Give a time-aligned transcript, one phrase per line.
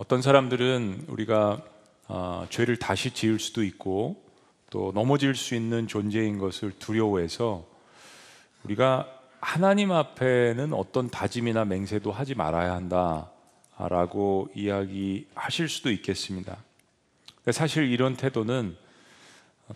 [0.00, 1.62] 어떤 사람들은 우리가
[2.08, 4.24] 어, 죄를 다시 지을 수도 있고
[4.70, 7.66] 또 넘어질 수 있는 존재인 것을 두려워해서
[8.64, 9.06] 우리가
[9.42, 16.56] 하나님 앞에는 어떤 다짐이나 맹세도 하지 말아야 한다라고 이야기하실 수도 있겠습니다.
[17.52, 18.78] 사실 이런 태도는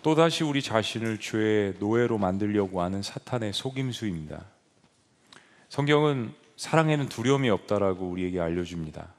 [0.01, 4.43] 또다시 우리 자신을 죄의 노예로 만들려고 하는 사탄의 속임수입니다.
[5.69, 9.13] 성경은 사랑에는 두려움이 없다라고 우리에게 알려줍니다.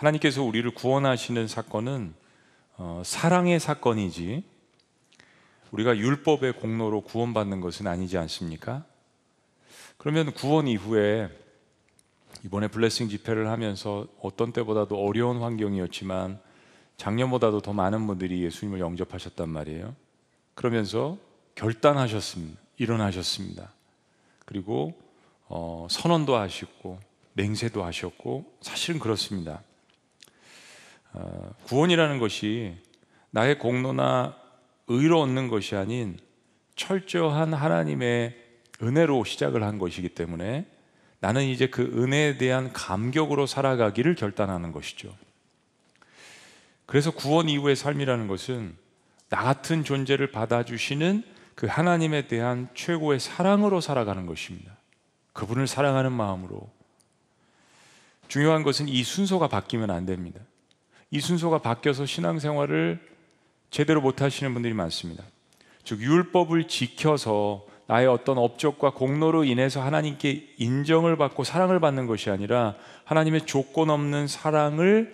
[0.00, 2.14] 하나님께서 우리를 구원하시는 사건은
[2.78, 4.42] 어, 사랑의 사건이지
[5.72, 8.84] 우리가 율법의 공로로 구원받는 것은 아니지 않습니까?
[9.98, 11.28] 그러면 구원 이후에
[12.44, 16.40] 이번에 블레싱 집회를 하면서 어떤 때보다도 어려운 환경이었지만
[16.96, 19.94] 작년보다도 더 많은 분들이 예수님을 영접하셨단 말이에요.
[20.54, 21.18] 그러면서
[21.54, 22.58] 결단하셨습니다.
[22.78, 23.70] 일어나셨습니다.
[24.46, 24.98] 그리고
[25.46, 26.98] 어, 선언도 하셨고
[27.34, 29.62] 맹세도 하셨고 사실은 그렇습니다.
[31.12, 32.76] 어, 구원이라는 것이
[33.30, 34.36] 나의 공로나
[34.88, 36.18] 의로 얻는 것이 아닌
[36.76, 38.36] 철저한 하나님의
[38.82, 40.66] 은혜로 시작을 한 것이기 때문에
[41.20, 45.14] 나는 이제 그 은혜에 대한 감격으로 살아가기를 결단하는 것이죠.
[46.86, 48.74] 그래서 구원 이후의 삶이라는 것은
[49.28, 51.22] 나 같은 존재를 받아주시는
[51.54, 54.76] 그 하나님에 대한 최고의 사랑으로 살아가는 것입니다.
[55.32, 56.70] 그분을 사랑하는 마음으로.
[58.28, 60.40] 중요한 것은 이 순서가 바뀌면 안 됩니다.
[61.10, 63.00] 이 순서가 바뀌어서 신앙생활을
[63.70, 65.24] 제대로 못 하시는 분들이 많습니다.
[65.84, 72.76] 즉, 율법을 지켜서 나의 어떤 업적과 공로로 인해서 하나님께 인정을 받고 사랑을 받는 것이 아니라
[73.04, 75.12] 하나님의 조건 없는 사랑을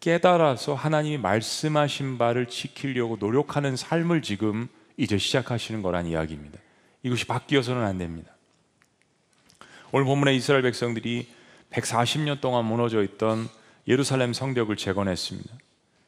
[0.00, 6.58] 깨달아서 하나님이 말씀하신 바를 지키려고 노력하는 삶을 지금 이제 시작하시는 거란 이야기입니다.
[7.02, 8.30] 이것이 바뀌어서는 안 됩니다.
[9.90, 11.28] 오늘 본문에 이스라엘 백성들이
[11.70, 13.48] 140년 동안 무너져 있던
[13.88, 15.50] 예루살렘 성벽을 재건했습니다.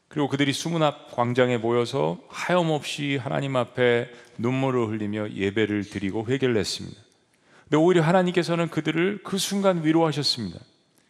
[0.09, 7.01] 그리고 그들이 수문 앞 광장에 모여서 하염없이 하나님 앞에 눈물을 흘리며 예배를 드리고 회개를 했습니다.
[7.65, 10.59] 근데 오히려 하나님께서는 그들을 그 순간 위로하셨습니다.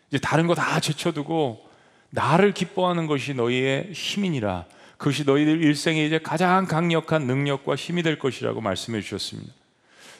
[0.08, 1.68] 이제 다른 거 다 제쳐두고
[2.10, 4.66] 나를 기뻐하는 것이 너희의 힘이니라.
[4.98, 9.52] 그것이 너희들 일생에 이제 가장 강력한 능력과 힘이 될 것이라고 말씀해 주셨습니다.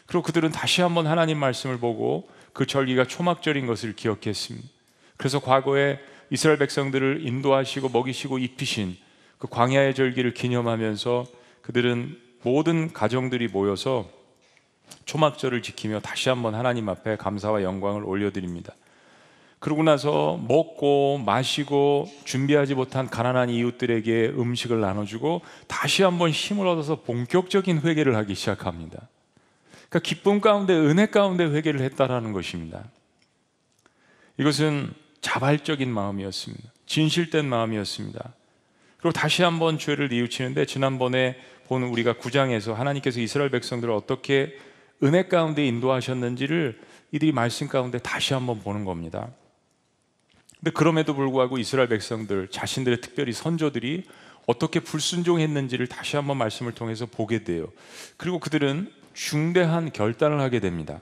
[0.07, 4.67] 그리고 그들은 다시 한번 하나님 말씀을 보고 그 절기가 초막절인 것을 기억했습니다.
[5.19, 6.01] 그래서 과거에
[6.31, 8.97] 이스라엘 백성들을 인도하시고 먹이시고 입히신
[9.39, 11.27] 그 광야의 절기를 기념하면서
[11.63, 14.09] 그들은 모든 가정들이 모여서
[15.05, 18.75] 초막절을 지키며 다시 한번 하나님 앞에 감사와 영광을 올려드립니다.
[19.59, 27.81] 그러고 나서 먹고 마시고 준비하지 못한 가난한 이웃들에게 음식을 나눠주고 다시 한번 힘을 얻어서 본격적인
[27.81, 29.09] 회개를 하기 시작합니다.
[29.91, 32.85] 그러니까 기쁨 가운데 은혜 가운데 회개를 했다라는 것입니다.
[34.39, 36.71] 이것은 자발적인 마음이었습니다.
[36.87, 38.35] 진실된 마음이었습니다.
[38.99, 44.59] 그리고 다시 한번 죄를 뉘우치는데 지난번에 본 우리가 구장에서 하나님께서 이스라엘 백성들을 어떻게
[45.03, 46.81] 은혜 가운데 인도하셨는지를
[47.13, 49.31] 이들이 말씀 가운데 다시 한번 보는 겁니다.
[50.59, 54.05] 근데 그럼에도 불구하고 이스라엘 백성들 자신들의 특별히 선조들이
[54.47, 57.69] 어떻게 불순종했는지를 다시 한번 말씀을 통해서 보게 돼요.
[58.17, 61.01] 그리고 그들은 중대한 결단을 하게 됩니다.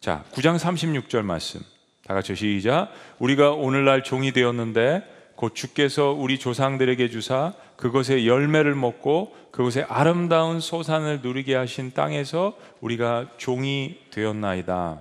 [0.00, 1.60] 자, 9장 36절 말씀.
[2.06, 2.90] 다 같이 시작.
[3.18, 5.02] 우리가 오늘날 종이 되었는데
[5.36, 13.30] 곧 주께서 우리 조상들에게 주사 그것의 열매를 먹고 그것의 아름다운 소산을 누리게 하신 땅에서 우리가
[13.38, 15.00] 종이 되었나이다.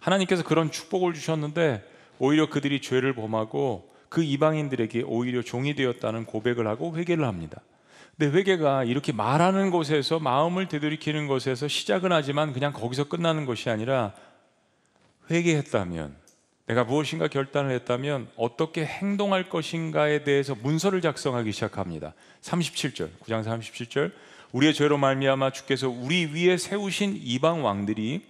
[0.00, 1.82] 하나님께서 그런 축복을 주셨는데
[2.18, 7.60] 오히려 그들이 죄를 범하고 그 이방인들에게 오히려 종이 되었다는 고백을 하고 회개를 합니다.
[8.18, 14.12] 근데 회개가 이렇게 말하는 곳에서 마음을 되돌이키는 것에서 시작은 하지만 그냥 거기서 끝나는 것이 아니라
[15.30, 16.16] 회개했다면
[16.66, 22.14] 내가 무엇인가 결단을 했다면 어떻게 행동할 것인가에 대해서 문서를 작성하기 시작합니다.
[22.42, 24.12] 37절, 9장 37절.
[24.52, 28.22] 우리의 죄로 말미암아 주께서 우리 위에 세우신 이방 왕들이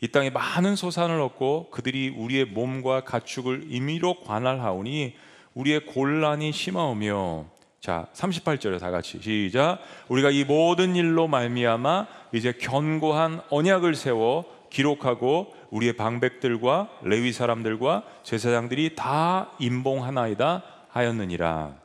[0.00, 5.16] 이 땅에 많은 소산을 얻고 그들이 우리의 몸과 가축을 임의로 관할하오니
[5.54, 7.46] 우리의 곤란이 심하오며
[7.80, 9.78] 자 38절에 다 같이 시작
[10.08, 18.96] 우리가 이 모든 일로 말미암아 이제 견고한 언약을 세워 기록하고 우리의 방백들과 레위 사람들과 제사장들이
[18.96, 21.80] 다 임봉하나이다 하였느니라.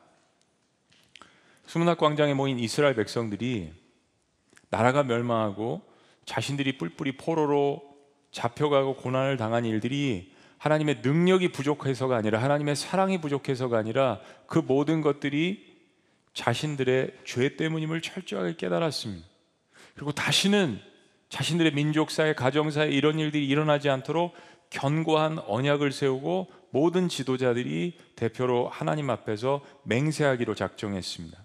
[1.68, 3.72] 수문학 광장에 모인 이스라엘 백성들이
[4.72, 5.82] 나라가 멸망하고
[6.26, 7.84] 자신들이 뿔뿔이 포로로
[8.32, 15.78] 잡혀가고 고난을 당한 일들이 하나님의 능력이 부족해서가 아니라 하나님의 사랑이 부족해서가 아니라 그 모든 것들이
[16.34, 19.28] 자신들의 죄 때문임을 철저하게 깨달았습니다.
[19.94, 20.89] 그리고 다시는
[21.30, 24.34] 자신들의 민족사회, 가정사회 이런 일들이 일어나지 않도록
[24.70, 31.38] 견고한 언약을 세우고 모든 지도자들이 대표로 하나님 앞에서 맹세하기로 작정했습니다.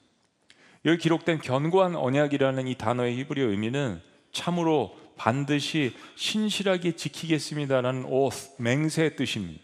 [0.86, 4.02] 여기 기록된 견고한 언약이라는 이 단어의 히브리어 의미는
[4.32, 9.62] 참으로 반드시 신실하게 지키겠습니다라는 oath, 맹세의 뜻입니다.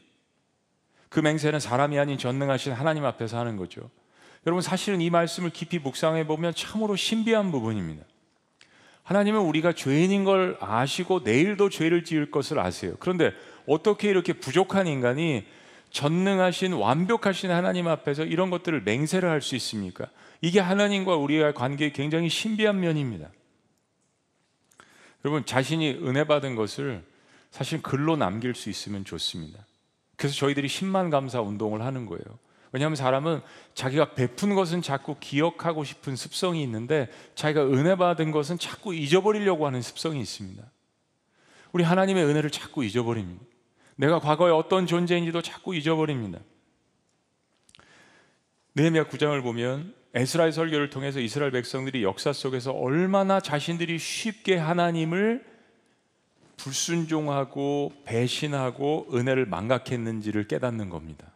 [1.08, 3.90] 그 맹세는 사람이 아닌 전능하신 하나님 앞에서 하는 거죠.
[4.46, 8.05] 여러분 사실은 이 말씀을 깊이 묵상해 보면 참으로 신비한 부분입니다.
[9.02, 12.94] 하나님은 우리가 죄인인 걸 아시고 내일도 죄를 지을 것을 아세요.
[13.00, 13.32] 그런데
[13.67, 15.44] 어떻게 이렇게 부족한 인간이
[15.91, 20.06] 전능하신 완벽하신 하나님 앞에서 이런 것들을 맹세를 할 수 있습니까?
[20.41, 23.29] 이게 하나님과 우리의 관계의 굉장히 신비한 면입니다.
[25.25, 27.05] 여러분 자신이 은혜 받은 것을
[27.50, 29.67] 사실 글로 남길 수 있으면 좋습니다.
[30.17, 32.25] 그래서 저희들이 10만 감사 운동을 하는 거예요.
[32.72, 33.40] 왜냐하면 사람은
[33.75, 39.82] 자기가 베푼 것은 자꾸 기억하고 싶은 습성이 있는데 자기가 은혜 받은 것은 자꾸 잊어버리려고 하는
[39.82, 40.62] 습성이 있습니다.
[41.72, 43.44] 우리 하나님의 은혜를 자꾸 잊어버립니다.
[43.96, 46.38] 내가 과거에 어떤 존재인지도 자꾸 잊어버립니다.
[48.75, 55.44] 느헤미야 9장을 보면 에스라의 설교를 통해서 이스라엘 백성들이 역사 속에서 얼마나 자신들이 쉽게 하나님을
[56.56, 61.32] 불순종하고 배신하고 은혜를 망각했는지를 깨닫는 겁니다.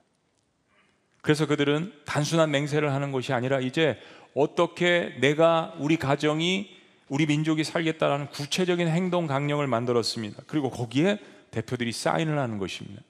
[1.25, 3.99] 그래서 그들은 단순한 맹세를 하는 것이 아니라 이제
[4.35, 6.69] 어떻게 내가 우리 가정이
[7.09, 10.43] 우리 민족이 살겠다라는 구체적인 행동 강령을 만들었습니다.
[10.47, 11.19] 그리고 거기에
[11.50, 13.00] 대표들이 사인을 하는 것입니다.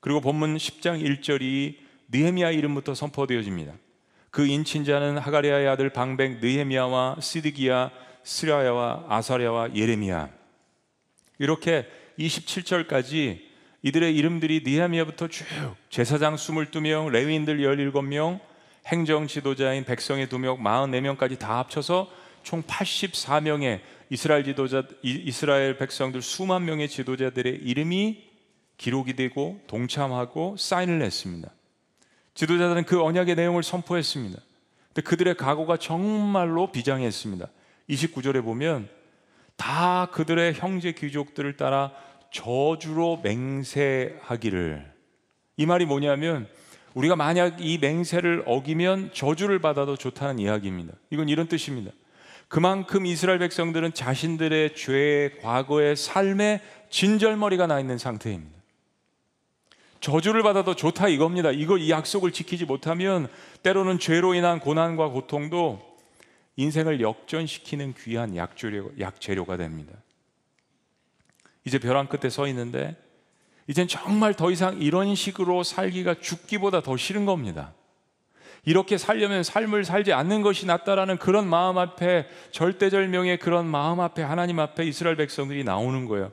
[0.00, 1.76] 그리고 본문 10장 1절이
[2.10, 3.74] 느헤미야 이름부터 선포되어집니다.
[4.30, 7.90] 그 인친자는 하가리아의 아들 방백 느헤미야와 시드기야,
[8.22, 10.30] 스라야와 아사랴와 예레미야.
[11.38, 11.86] 이렇게
[12.18, 13.49] 27절까지
[13.82, 15.46] 이들의 이름들이 니하미야부터 쭉
[15.88, 18.40] 제사장 22명, 레위인들 17명,
[18.86, 22.10] 행정 지도자인 백성의 2명, 44명까지 다 합쳐서
[22.42, 23.80] 총 84명의
[24.10, 28.28] 이스라엘 지도자 이스라엘 백성들 수만 명의 지도자들의 이름이
[28.76, 31.50] 기록이 되고 동참하고 사인을 했습니다.
[32.34, 34.40] 지도자들은 그 언약의 내용을 선포했습니다.
[34.88, 37.46] 근데 그들의 각오가 정말로 비장했습니다.
[37.88, 38.88] 29절에 보면
[39.56, 41.92] 다 그들의 형제 귀족들을 따라
[42.30, 44.92] 저주로 맹세하기를
[45.56, 46.48] 이 말이 뭐냐면
[46.94, 50.94] 우리가 만약 이 맹세를 어기면 저주를 받아도 좋다는 이야기입니다.
[51.10, 51.92] 이건 이런 뜻입니다.
[52.48, 58.58] 그만큼 이스라엘 백성들은 자신들의 죄, 과거의 삶에 진절머리가 나 있는 상태입니다.
[60.00, 61.52] 저주를 받아도 좋다 이겁니다.
[61.52, 63.28] 이거 이 약속을 지키지 못하면
[63.62, 65.80] 때로는 죄로 인한 고난과 고통도
[66.56, 69.92] 인생을 역전시키는 귀한 약재료, 약재료가 됩니다.
[71.64, 72.96] 이제 벼랑 끝에 서 있는데
[73.66, 77.74] 이젠 정말 더 이상 이런 식으로 살기가 죽기보다 더 싫은 겁니다.
[78.64, 84.58] 이렇게 살려면 삶을 살지 않는 것이 낫다라는 그런 마음 앞에 절대절명의 그런 마음 앞에 하나님
[84.58, 86.32] 앞에 이스라엘 백성들이 나오는 거예요.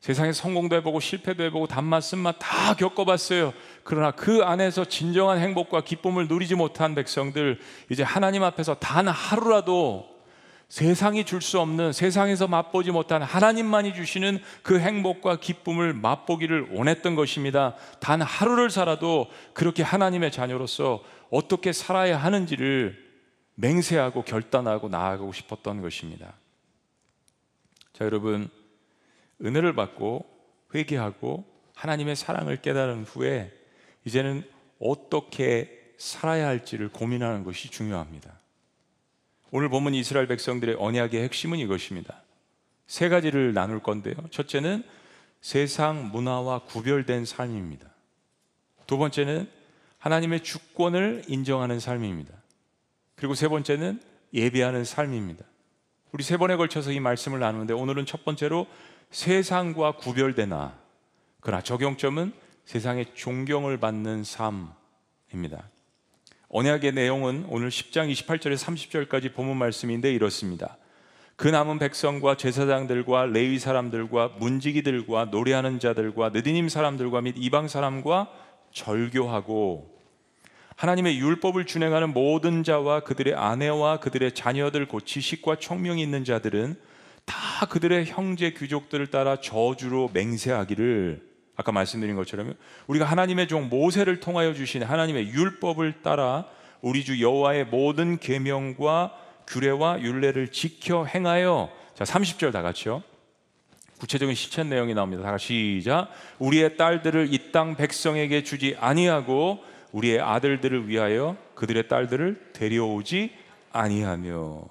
[0.00, 3.52] 세상에 성공도 해보고 실패도 해보고 단맛 쓴맛 다 겪어봤어요.
[3.84, 10.11] 그러나 그 안에서 진정한 행복과 기쁨을 누리지 못한 백성들 이제 하나님 앞에서 단 하루라도
[10.72, 17.76] 세상이 줄 수 없는 세상에서 맛보지 못한 하나님만이 주시는 그 행복과 기쁨을 맛보기를 원했던 것입니다.
[18.00, 22.96] 단 하루를 살아도 그렇게 하나님의 자녀로서 어떻게 살아야 하는지를
[23.56, 26.32] 맹세하고 결단하고 나아가고 싶었던 것입니다.
[27.92, 28.48] 자, 여러분.
[29.44, 30.24] 은혜를 받고
[30.74, 31.44] 회개하고
[31.74, 33.52] 하나님의 사랑을 깨달은 후에
[34.06, 34.48] 이제는
[34.78, 38.41] 어떻게 살아야 할지를 고민하는 것이 중요합니다.
[39.54, 42.22] 오늘 본문 이스라엘 백성들의 언약의 핵심은 이것입니다.
[42.86, 44.14] 세 가지를 나눌 건데요.
[44.30, 44.82] 첫째는
[45.42, 47.86] 세상 문화와 구별된 삶입니다.
[48.86, 49.46] 두 번째는
[49.98, 52.32] 하나님의 주권을 인정하는 삶입니다.
[53.14, 54.00] 그리고 세 번째는
[54.32, 55.44] 예배하는 삶입니다.
[56.12, 58.66] 우리 세 번에 걸쳐서 이 말씀을 나누는데 오늘은 첫 번째로
[59.10, 60.78] 세상과 구별되나
[61.40, 62.32] 그러나 적용점은
[62.64, 65.68] 세상의 존경을 받는 삶입니다.
[66.54, 70.76] 언약의 내용은 오늘 10장 28절에 30절까지 본문 말씀인데 이렇습니다.
[71.34, 78.28] 그 남은 백성과 제사장들과 레위 사람들과 문지기들과 노래하는 자들과 느디님 사람들과 및 이방 사람과
[78.70, 79.98] 절교하고
[80.76, 86.76] 하나님의 율법을 준행하는 모든 자와 그들의 아내와 그들의 자녀들 곧 지식과 총명이 있는 자들은
[87.24, 92.54] 다 그들의 형제 귀족들을 따라 저주로 맹세하기를 아까 말씀드린 것처럼
[92.86, 96.46] 우리가 하나님의 종 모세를 통하여 주신 하나님의 율법을 따라
[96.80, 99.16] 우리 주 여호와의 모든 계명과
[99.46, 103.02] 규례와 율례를 지켜 행하여 자 30절 다 같이요.
[103.98, 105.22] 구체적인 실천 내용이 나옵니다.
[105.22, 106.08] 다 같이 시작.
[106.40, 113.30] 우리의 딸들을 이 땅 백성에게 주지 아니하고 우리의 아들들을 위하여 그들의 딸들을 데려오지
[113.72, 114.64] 아니하며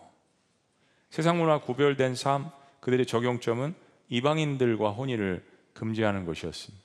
[1.12, 3.76] 세상 문화 구별된 삶 그들의 적용점은
[4.10, 6.84] 이방인들과 혼인을 금지하는 것이었습니다.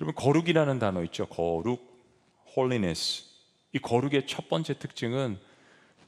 [0.00, 1.26] 여러분 거룩이라는 단어 있죠.
[1.26, 1.80] 거룩,
[2.56, 3.24] holiness.
[3.72, 5.38] 이 거룩의 첫 번째 특징은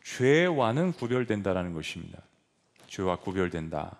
[0.02, 2.20] 죄와는 구별된다라는 것입니다.
[2.88, 3.98] 죄와 구별된다.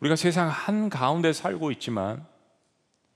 [0.00, 2.26] 우리가 세상 한 가운데 살고 있지만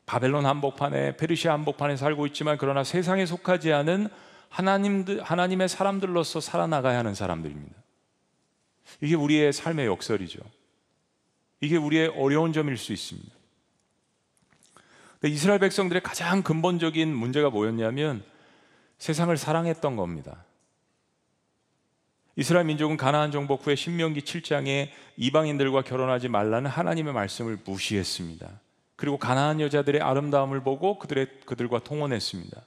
[0.07, 4.09] 바벨론 한복판에 페르시아 한복판에 살고 있지만 그러나 세상에 속하지 않은
[4.49, 7.75] 하나님들 하나님의 사람들로서 살아나가야 하는 사람들입니다.
[9.01, 10.41] 이게 우리의 삶의 역설이죠.
[11.63, 13.31] 이게 우리의 어려운 점일 수 있습니다.
[15.25, 18.25] 이스라엘 백성들의 가장 근본적인 문제가 뭐였냐면
[18.99, 20.45] 세상을 사랑했던 겁니다.
[22.35, 28.51] 이스라엘 민족은 가나안 정복 후에 신명기 7장에 이방인들과 결혼하지 말라는 하나님의 말씀을 무시했습니다.
[28.97, 32.61] 그리고 가나안 여자들의 아름다움을 보고 그들의 그들과 통혼했습니다.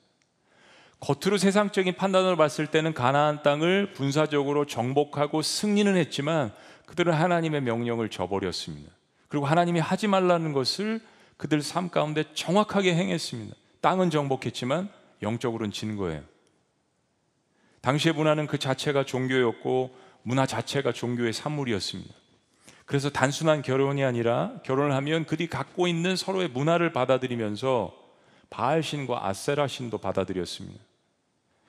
[1.06, 6.52] 겉으로 세상적인 판단으로 봤을 때는 가나안 땅을 군사적으로 정복하고 승리는 했지만
[6.88, 8.92] 그들은 하나님의 명령을 저버렸습니다.
[9.28, 11.00] 그리고 하나님이 하지 말라는 것을
[11.38, 13.56] 그들 삶 가운데 정확하게 행했습니다.
[13.82, 14.90] 땅은 정복했지만
[15.22, 16.24] 영적으로는 진 거예요.
[17.82, 22.16] 당시의 문화는 그 자체가 종교였고 문화 자체가 종교의 산물이었습니다.
[22.88, 27.94] 그래서 단순한 결혼이 아니라 결혼을 하면 그들이 갖고 있는 서로의 문화를 받아들이면서
[28.50, 30.85] 바알 신과 아세라 신도 받아들였습니다.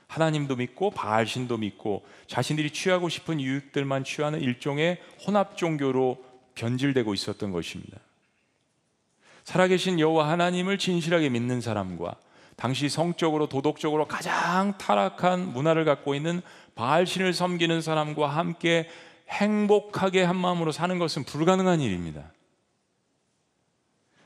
[0.09, 7.99] 하나님도 믿고 바알신도 믿고 자신들이 취하고 싶은 유익들만 취하는 일종의 혼합 종교로 변질되고 있었던 것입니다.
[9.45, 12.17] 살아계신 여호와 하나님을 진실하게 믿는 사람과
[12.57, 16.41] 당시 성적으로 도덕적으로 가장 타락한 문화를 갖고 있는
[16.75, 18.89] 바알신을 섬기는 사람과 함께
[19.29, 22.33] 행복하게 한 마음으로 사는 것은 불가능한 일입니다.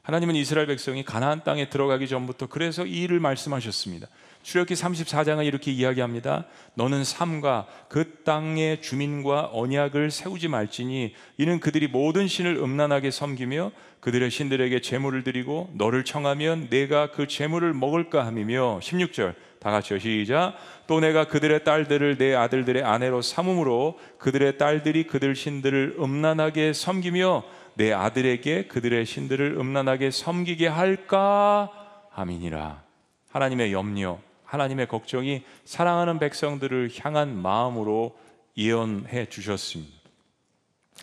[0.03, 4.09] 하나님은 이스라엘 백성이 가나안 땅에 들어가기 전부터 그래서 이 일을 말씀하셨습니다.
[4.43, 6.47] 출애굽기 34장은 이렇게 이야기합니다.
[6.75, 14.31] 너는 삼가 그 땅의 주민과 언약을 세우지 말지니 이는 그들이 모든 신을 음란하게 섬기며 그들의
[14.31, 19.35] 신들에게 제물을 드리고 너를 청하면 내가 그 제물을 먹을까 함이며 16절.
[19.61, 19.99] 다 같이요.
[19.99, 20.57] 시작
[20.87, 27.45] 또 내가 그들의 딸들을 내 아들들의 아내로 삼음으로 그들의 딸들이 그들 신들을 음란하게 섬기며
[27.75, 31.71] 내 아들에게 그들의 신들을 음란하게 섬기게 할까
[32.11, 32.83] 함이니라.
[33.31, 34.19] 하나님의 염려
[34.51, 38.19] 하나님의 걱정이 사랑하는 백성들을 향한 마음으로
[38.57, 39.95] 예언해 주셨습니다.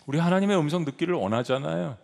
[0.05, 1.97] 우리 하나님의 음성 듣기를 원하잖아요.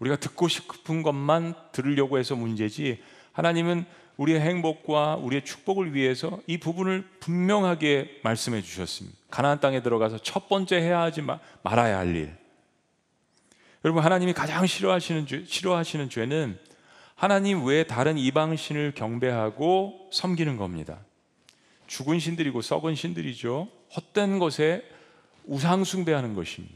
[0.00, 3.02] 우리가 듣고 싶은 것만 들으려고 해서 문제지
[3.32, 3.86] 하나님은
[4.18, 9.16] 우리의 행복과 우리의 축복을 위해서 이 부분을 분명하게 말씀해 주셨습니다.
[9.30, 12.36] 가나안 땅에 들어가서 첫 번째 해야 하지 마, 말아야 할 일.
[13.82, 16.58] 여러분 하나님이 가장 싫어하시는 죄, 싫어하시는 죄는
[17.16, 20.98] 하나님 외에 다른 이방 신을 경배하고 섬기는 겁니다.
[21.86, 23.68] 죽은 신들이고 썩은 신들이죠.
[23.96, 24.84] 헛된 것에
[25.46, 26.74] 우상 숭배하는 것입니다.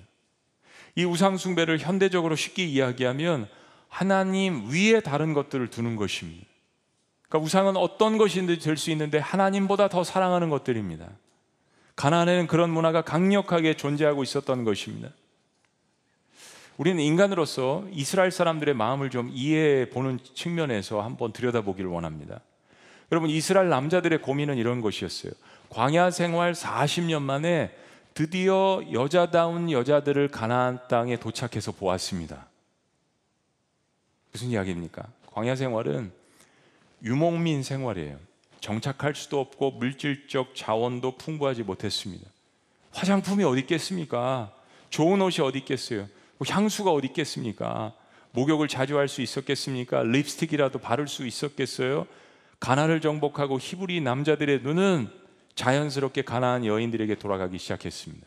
[0.97, 3.49] 이 우상 숭배를 현대적으로 쉽게 이야기하면
[3.89, 6.47] 하나님 위에 다른 것들을 두는 것입니다.
[7.29, 11.09] 그러니까 우상은 어떤 것이든지 될 수 있는데 하나님보다 더 사랑하는 것들입니다.
[11.97, 15.11] 가나안에는 그런 문화가 강력하게 존재하고 있었던 것입니다.
[16.81, 22.41] 우리는 인간으로서 이스라엘 사람들의 마음을 좀 이해해 보는 측면에서 한번 들여다보기를 원합니다.
[23.13, 25.31] 여러분 이스라엘 남자들의 고민은 이런 것이었어요.
[25.69, 27.77] 광야 생활 40년 만에
[28.15, 32.49] 드디어 여자다운 여자들을 가나안 땅에 도착해서 보았습니다.
[34.33, 35.07] 무슨 이야기입니까?
[35.27, 36.11] 광야 생활은
[37.03, 38.17] 유목민 생활이에요.
[38.61, 42.27] 정착할 수도 없고 물질적 자원도 풍부하지 못했습니다.
[42.93, 44.55] 화장품이 어디 있겠습니까?
[44.89, 46.09] 좋은 옷이 어디 있겠어요?
[46.41, 47.93] 뭐 향수가 어디 있겠습니까?
[48.33, 50.05] 목욕을 자주 할 수 있었겠습니까?
[50.05, 52.07] 립스틱이라도 바를 수 있었겠어요?
[52.59, 55.11] 가나를 정복하고 히브리 남자들의 눈은
[55.55, 58.27] 자연스럽게 가나안 여인들에게 돌아가기 시작했습니다.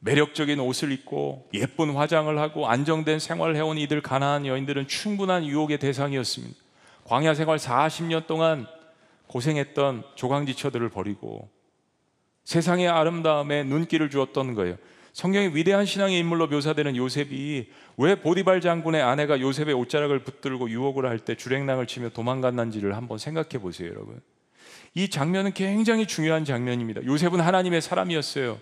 [0.00, 6.54] 매력적인 옷을 입고 예쁜 화장을 하고 안정된 생활을 해온 이들 가나안 여인들은 충분한 유혹의 대상이었습니다.
[7.04, 8.66] 광야 생활 40년 동안
[9.28, 11.48] 고생했던 조강지처들을 버리고
[12.44, 14.76] 세상의 아름다움에 눈길을 주었던 거예요.
[15.12, 21.18] 성경의 위대한 신앙의 인물로 묘사되는 요셉이 왜 보디발 장군의 아내가 요셉의 옷자락을 붙들고 유혹을 할
[21.18, 24.20] 때 주랭랑을 치며 도망갔는지를 한번 생각해 보세요, 여러분.
[24.94, 27.04] 이 장면은 굉장히 중요한 장면입니다.
[27.04, 28.58] 요셉은 하나님의 사람이었어요.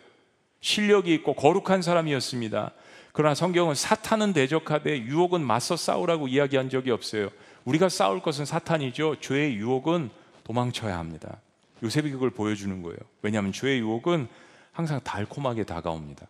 [0.61, 2.73] 실력이 있고 거룩한 사람이었습니다.
[3.13, 7.31] 그러나 성경은 사탄은 대적하되 유혹은 맞서 싸우라고 이야기한 적이 없어요.
[7.65, 9.17] 우리가 싸울 것은 사탄이죠.
[9.21, 10.11] 죄의 유혹은
[10.45, 11.41] 도망쳐야 합니다.
[11.83, 12.99] 요셉이 그걸 보여주는 거예요.
[13.23, 14.29] 왜냐하면 죄의 유혹은
[14.73, 16.27] 항상 달콤하게 다가옵니다.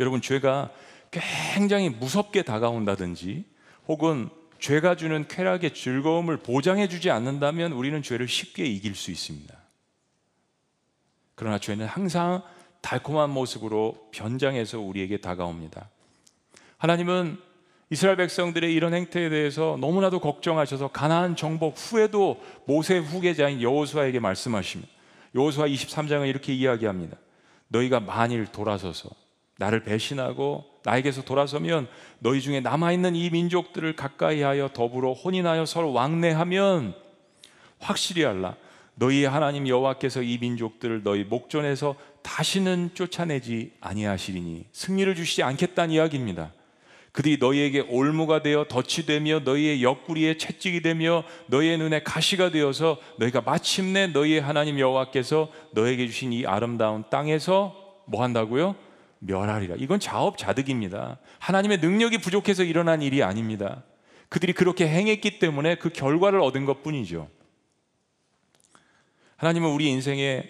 [0.00, 0.70] 여러분 죄가
[1.10, 3.44] 굉장히 무섭게 다가온다든지
[3.86, 4.28] 혹은
[4.58, 9.56] 죄가 주는 쾌락의 즐거움을 보장해 주지 않는다면 우리는 죄를 쉽게 이길 수 있습니다.
[11.34, 12.42] 그러나 죄는 항상
[12.80, 15.88] 달콤한 모습으로 변장해서 우리에게 다가옵니다.
[16.78, 17.38] 하나님은
[17.90, 24.92] 이스라엘 백성들의 이런 행태에 대해서 너무나도 걱정하셔서 가나안 정복 후에도 모세 후계자인 여호수아에게 말씀하십니다.
[25.34, 27.16] 여호수아 23장은 이렇게 이야기합니다.
[27.68, 29.08] 너희가 만일 돌아서서
[29.58, 31.88] 나를 배신하고 나에게서 돌아서면
[32.20, 36.94] 너희 중에 남아 있는 이 민족들을 가까이하여 더불어 혼인하여 서로 왕래하면
[37.80, 38.56] 확실히 알라
[38.94, 46.52] 너희의 하나님 여호와께서 이 민족들을 너희 목전에서 다시는 쫓아내지 아니하시리니 승리를 주시지 않겠다는 이야기입니다.
[47.12, 53.40] 그들이 너희에게 올무가 되어 덫이 되며 너희의 옆구리에 채찍이 되며 너희의 눈에 가시가 되어서 너희가
[53.40, 57.74] 마침내 너희의 하나님 여호와께서 너에게 주신 이 아름다운 땅에서
[58.06, 58.76] 뭐 한다고요?
[59.20, 59.76] 멸하리라.
[59.78, 61.18] 이건 자업자득입니다.
[61.38, 63.84] 하나님의 능력이 부족해서 일어난 일이 아닙니다.
[64.28, 67.28] 그들이 그렇게 행했기 때문에 그 결과를 얻은 것 뿐이죠.
[69.36, 70.44] 하나님은 우리 인생에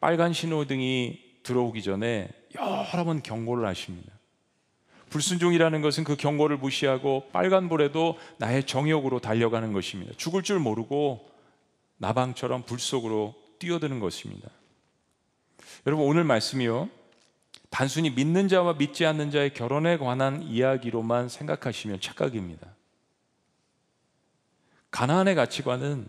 [0.00, 4.12] 빨간 신호등이 들어오기 전에 여러 번 경고를 하십니다.
[5.10, 10.12] 불순종이라는 것은 그 경고를 무시하고 빨간불에도 나의 정욕으로 달려가는 것입니다.
[10.16, 11.30] 죽을 줄 모르고
[11.98, 14.50] 나방처럼 불 속으로 뛰어드는 것입니다.
[15.86, 16.88] 여러분 오늘 말씀이요.
[17.70, 22.66] 단순히 믿는 자와 믿지 않는 자의 결혼에 관한 이야기로만 생각하시면 착각입니다.
[24.90, 26.08] 가나안의 가치관은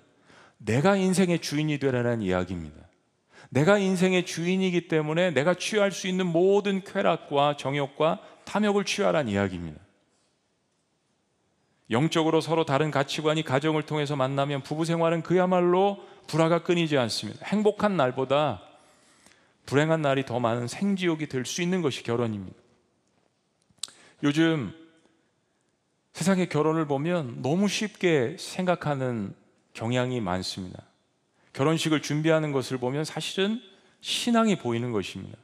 [0.58, 2.88] 내가 인생의 주인이 되라는 이야기입니다.
[3.50, 9.80] 내가 인생의 주인이기 때문에 내가 취할 수 있는 모든 쾌락과 정욕과 탐욕을 취하라는 이야기입니다.
[11.90, 17.46] 영적으로 서로 다른 가치관이 가정을 통해서 만나면 부부 생활은 그야말로 불화가 끊이지 않습니다.
[17.46, 18.62] 행복한 날보다
[19.68, 22.58] 불행한 날이 더 많은 생지옥이 될 수 있는 것이 결혼입니다.
[24.24, 24.74] 요즘
[26.14, 29.36] 세상의 결혼을 보면 너무 쉽게 생각하는
[29.74, 30.82] 경향이 많습니다.
[31.54, 33.62] 결혼식을 준비하는 것을 보면 사실은
[34.02, 35.38] 신앙이 보이는 것입니다.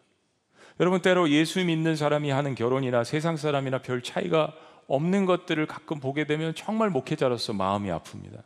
[0.79, 4.55] 여러분 때로 예수 믿는 사람이 하는 결혼이나 세상 사람이나 별 차이가
[4.87, 8.41] 없는 것들을 가끔 보게 되면 정말 목회자로서 마음이 아픕니다.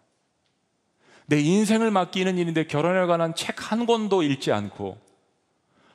[1.27, 5.06] 내 인생을 맡기는 일인데 결혼에 관한 책 한 권도 읽지 않고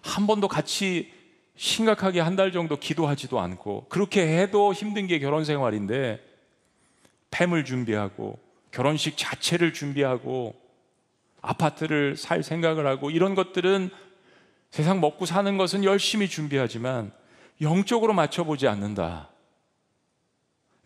[0.03, 1.12] 한 번도 같이
[1.57, 6.21] 심각하게 한 달 정도 기도하지도 않고 그렇게 해도 힘든 게 결혼 생활인데
[7.31, 8.38] 팸을 준비하고
[8.71, 10.55] 결혼식 자체를 준비하고
[11.41, 13.91] 아파트를 살 생각을 하고 이런 것들은
[14.71, 17.12] 세상 먹고 사는 것은 열심히 준비하지만
[17.61, 19.29] 영적으로 맞춰보지 않는다.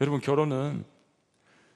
[0.00, 0.84] 여러분, 결혼은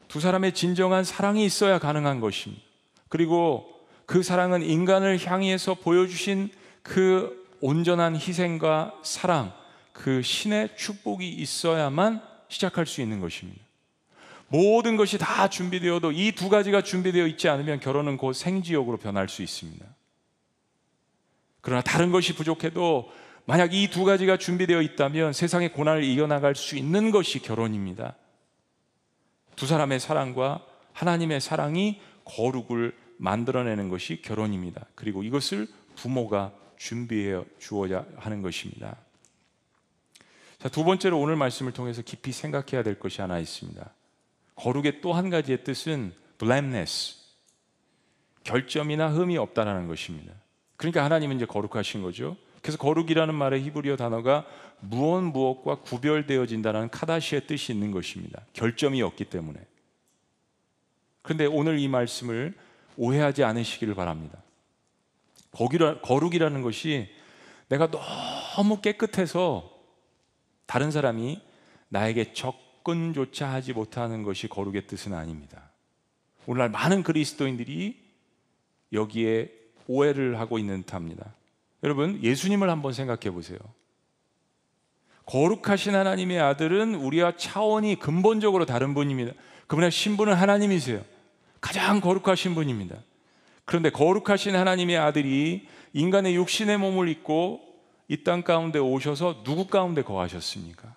[0.09, 2.63] 두 사람의 진정한 사랑이 있어야 가능한 것입니다.
[3.09, 3.71] 그리고
[4.07, 6.51] 그 사랑은 인간을 향해서 보여주신
[6.83, 9.53] 그 온전한 희생과 사랑,
[9.93, 13.61] 그 신의 축복이 있어야만 시작할 수 있는 것입니다.
[14.49, 19.43] 모든 것이 다 준비되어도 이 두 가지가 준비되어 있지 않으면 결혼은 곧 생지옥으로 변할 수
[19.43, 19.87] 있습니다.
[21.61, 23.11] 그러나 다른 것이 부족해도
[23.45, 28.17] 만약 이 두 가지가 준비되어 있다면 세상의 고난을 이겨나갈 수 있는 것이 결혼입니다.
[29.57, 30.65] 두 사람의 사랑과
[30.95, 34.87] 하나님의 사랑이 거룩을 만들어내는 것이 결혼입니다.
[34.95, 38.97] 그리고 이것을 부모가 준비해 주어야 하는 것입니다.
[40.59, 43.91] 자, 두 번째로 오늘 말씀을 통해서 깊이 생각해야 될 것이 하나 있습니다.
[44.55, 47.19] 거룩의 또 한 가지의 뜻은 blameless.
[48.45, 50.33] 결점이나 흠이 없다라는 것입니다.
[50.79, 52.39] 그러니까 하나님은 이제 거룩하신 거죠.
[52.63, 54.47] 그래서 거룩이라는 말의 히브리어 단어가
[54.81, 58.41] 무엇 무엇과 구별되어진다는 카다시의 뜻이 있는 것입니다.
[58.55, 59.61] 결점이 없기 때문에.
[61.21, 62.55] 그런데 오늘 이 말씀을
[62.97, 64.43] 오해하지 않으시기를 바랍니다.
[65.53, 67.09] 거룩이라는 것이
[67.69, 69.71] 내가 너무 깨끗해서
[70.67, 71.41] 다른 사람이
[71.89, 75.71] 나에게 접근조차 하지 못하는 것이 거룩의 뜻은 아닙니다.
[76.47, 78.01] 오늘날 많은 그리스도인들이
[78.93, 79.53] 여기에
[79.87, 81.35] 오해를 하고 있는 듯합니다.
[81.83, 83.59] 여러분, 예수님을 한번 생각해 보세요.
[85.27, 89.33] 거룩하신 하나님의 아들은 우리와 차원이 근본적으로 다른 분입니다.
[89.69, 91.05] 그분의 신분은 하나님이세요.
[91.61, 92.97] 가장 거룩하신 분입니다.
[93.71, 97.61] 그런데 거룩하신 하나님의 아들이 인간의 육신의 몸을 입고
[98.09, 100.97] 이 땅 가운데 오셔서 누구 가운데 거하셨습니까?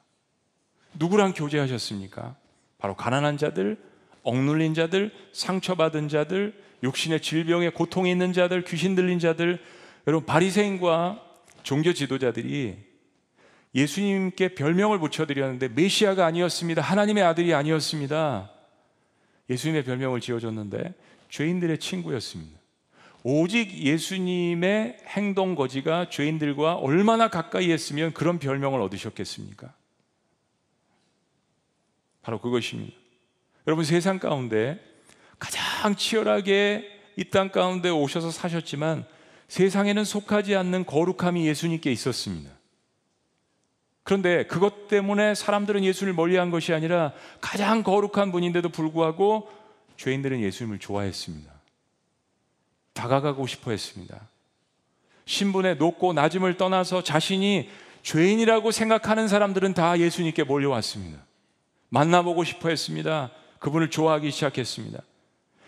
[0.98, 2.36] 누구랑 교제하셨습니까?
[2.80, 3.78] 바로 가난한 자들,
[4.24, 9.62] 억눌린 자들, 상처받은 자들, 육신의 질병에 고통이 있는 자들, 귀신 들린 자들,
[10.08, 11.22] 여러분 바리새인과
[11.62, 12.78] 종교 지도자들이
[13.76, 16.82] 예수님께 별명을 붙여드렸는데 메시아가 아니었습니다.
[16.82, 18.50] 하나님의 아들이 아니었습니다.
[19.52, 20.96] 예수님의 별명을 지어줬는데
[21.30, 22.63] 죄인들의 친구였습니다.
[23.24, 29.74] 오직 예수님의 행동 거지가 죄인들과 얼마나 가까이 했으면 그런 별명을 얻으셨겠습니까?
[32.22, 32.94] 바로 그것입니다.
[33.66, 34.80] 여러분 세상 가운데
[35.40, 39.06] 가장 치열하게 이 땅 가운데 오셔서 사셨지만
[39.48, 42.52] 세상에는 속하지 않는 거룩함이 예수님께 있었습니다.
[44.04, 49.50] 그런데 그것 때문에 사람들은 예수를 멀리한 것이 아니라 가장 거룩한 분인데도 불구하고
[49.96, 51.53] 죄인들은 예수님을 좋아했습니다.
[52.94, 54.20] 다가가고 싶어 했습니다.
[55.26, 57.70] 신분의 높고 낮음을 떠나서 자신이
[58.04, 61.20] 죄인이라고 생각하는 사람들은 다 예수님께 몰려왔습니다.
[61.90, 63.32] 만나보고 싶어 했습니다.
[63.60, 65.02] 그분을 좋아하기 시작했습니다.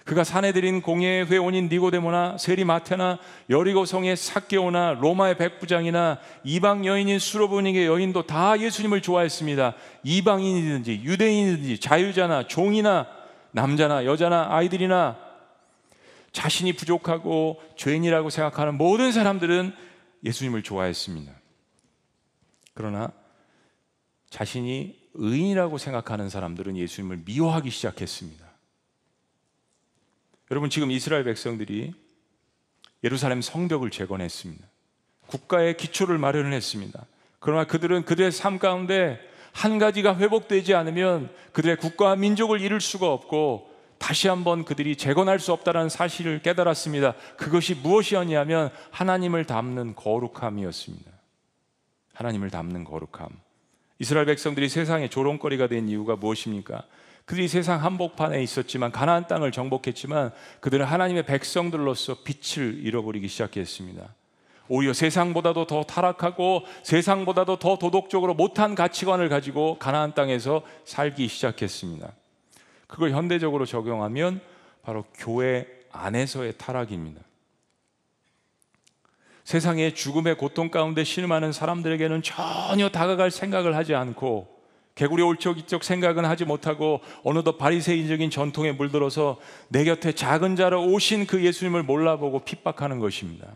[0.03, 3.17] 그가 사내들인 공예의 회원인 니고데모나 세리마테나
[3.49, 9.73] 여리고성의 사개오나 로마의 백부장이나 이방 여인인 수로보닉의 여인도 다 예수님을 좋아했습니다.
[10.03, 13.07] 이방인이든지 유대인이든지 자유자나 종이나
[13.49, 15.17] 남자나 여자나 아이들이나
[16.35, 19.73] 자신이 부족하고 죄인이라고 생각하는 모든 사람들은
[20.25, 21.31] 예수님을 좋아했습니다.
[22.73, 23.13] 그러나
[24.29, 28.45] 자신이 의인이라고 생각하는 사람들은 예수님을 미워하기 시작했습니다.
[30.51, 31.93] 여러분 지금 이스라엘 백성들이
[33.05, 34.67] 예루살렘 성벽을 재건했습니다.
[35.27, 37.05] 국가의 기초를 마련을 했습니다.
[37.39, 39.21] 그러나 그들은 그들의 삶 가운데
[39.53, 43.74] 한 가지가 회복되지 않으면 그들의 국가와 민족을 이룰 수가 없고
[44.05, 47.15] 다시 한번 그들이 재건할 수 없다는 사실을 깨달았습니다.
[47.37, 51.11] 그것이 무엇이었냐면 하나님을 닮는 거룩함이었습니다.
[52.13, 53.29] 하나님을 닮는 거룩함.
[53.97, 56.83] 이스라엘 백성들이 세상의 조롱거리가 된 이유가 무엇입니까?
[57.25, 64.07] 그들이 세상 한복판에 있었지만 가나안 땅을 정복했지만 그들은 하나님의 백성들로서 빛을 잃어버리기 시작했습니다.
[64.67, 72.13] 오히려 세상보다도 더 타락하고 세상보다도 더 도덕적으로 못한 가치관을 가지고 가나안 땅에서 살기 시작했습니다.
[72.87, 74.41] 그걸 현대적으로 적용하면
[74.81, 77.21] 바로 교회 안에서의 타락입니다.
[79.43, 84.55] 세상의 죽음의 고통 가운데 신음하는 사람들에게는 전혀 다가갈 생각을 하지 않고
[84.95, 91.43] 개구리 올적이적 생각은 하지 못하고 어느덧 바리새인적인 전통에 물들어서 내 곁에 작은 자로 오신 그
[91.43, 93.55] 예수님을 몰라보고 핍박하는 것입니다.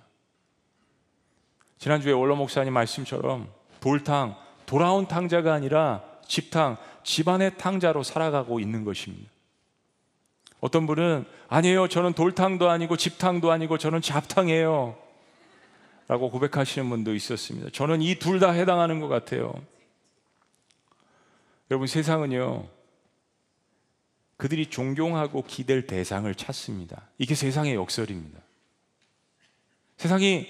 [1.78, 3.48] 지난주에 원로 목사님 말씀처럼
[3.80, 9.30] 돌탕 돌아온 탕자가 아니라 집탕 집안의 탕자로 살아가고 있는 것입니다.
[10.60, 11.88] 어떤 분은 아니에요.
[11.88, 14.98] 저는 돌탕도 아니고 집탕도 아니고 저는 잡탕이에요.
[16.08, 17.70] 라고 고백하시는 분도 있었습니다.
[17.72, 19.54] 저는 이 둘 다 해당하는 것 같아요.
[21.72, 22.68] 여러분 세상은요.
[24.38, 27.10] 그들이 존경하고 기댈 대상을 찾습니다.
[27.18, 28.40] 이게 세상의 역설입니다.
[29.98, 30.48] 세상이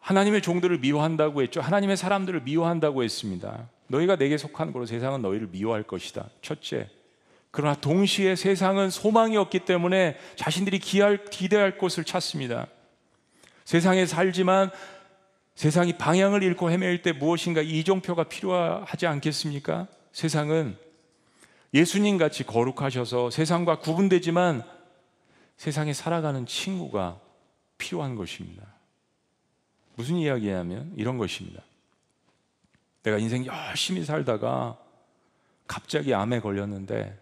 [0.00, 1.60] 하나님의 종들을 미워한다고 했죠.
[1.60, 3.68] 하나님의 사람들을 미워한다고 했습니다.
[3.92, 6.30] 너희가 내게 속한 거로 세상은 너희를 미워할 것이다.
[6.40, 6.88] 첫째.
[7.50, 12.66] 그러나 동시에 세상은 소망이 없기 때문에 자신들이 기할, 기대할 곳을 찾습니다.
[13.66, 14.70] 세상에 살지만
[15.54, 19.86] 세상이 방향을 잃고 헤맬 때 무엇인가 이종표가 필요하지 않겠습니까?
[20.12, 20.76] 세상은
[21.74, 24.64] 예수님 같이 거룩하셔서 세상과 구분되지만
[25.58, 27.20] 세상에 살아가는 친구가
[27.76, 28.62] 필요한 것입니다.
[29.94, 31.62] 무슨 이야기냐면 이런 것입니다.
[33.02, 34.78] 내가 인생 열심히 살다가
[35.66, 37.18] 갑자기 암에 걸렸는데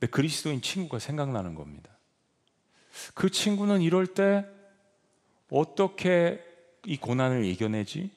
[0.00, 1.90] 내 그리스도인 친구가 생각나는 겁니다.
[3.14, 4.44] 그 친구는 이럴 때
[5.50, 6.42] 어떻게
[6.84, 8.10] 이 고난을 이겨내지?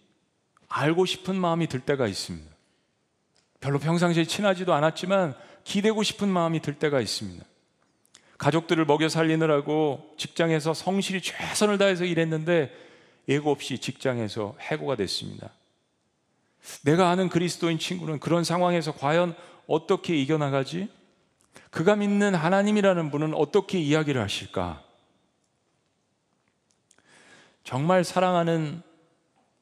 [0.68, 2.54] 알고 싶은 마음이 들 때가 있습니다.
[3.60, 7.46] 별로 평상시에 친하지도 않았지만 기대고 싶은 마음이 들 때가 있습니다.
[8.38, 12.74] 가족들을 먹여 살리느라고 직장에서 성실히 최선을 다해서 일했는데
[13.28, 15.52] 예고 없이 직장에서 해고가 됐습니다.
[16.84, 19.36] 내가 아는 그리스도인 친구는 그런 상황에서 과연
[19.68, 20.90] 어떻게 이겨나가지?
[21.72, 24.84] 그가 믿는 하나님이라는 분은 어떻게 이야기를 하실까?
[27.64, 28.82] 정말 사랑하는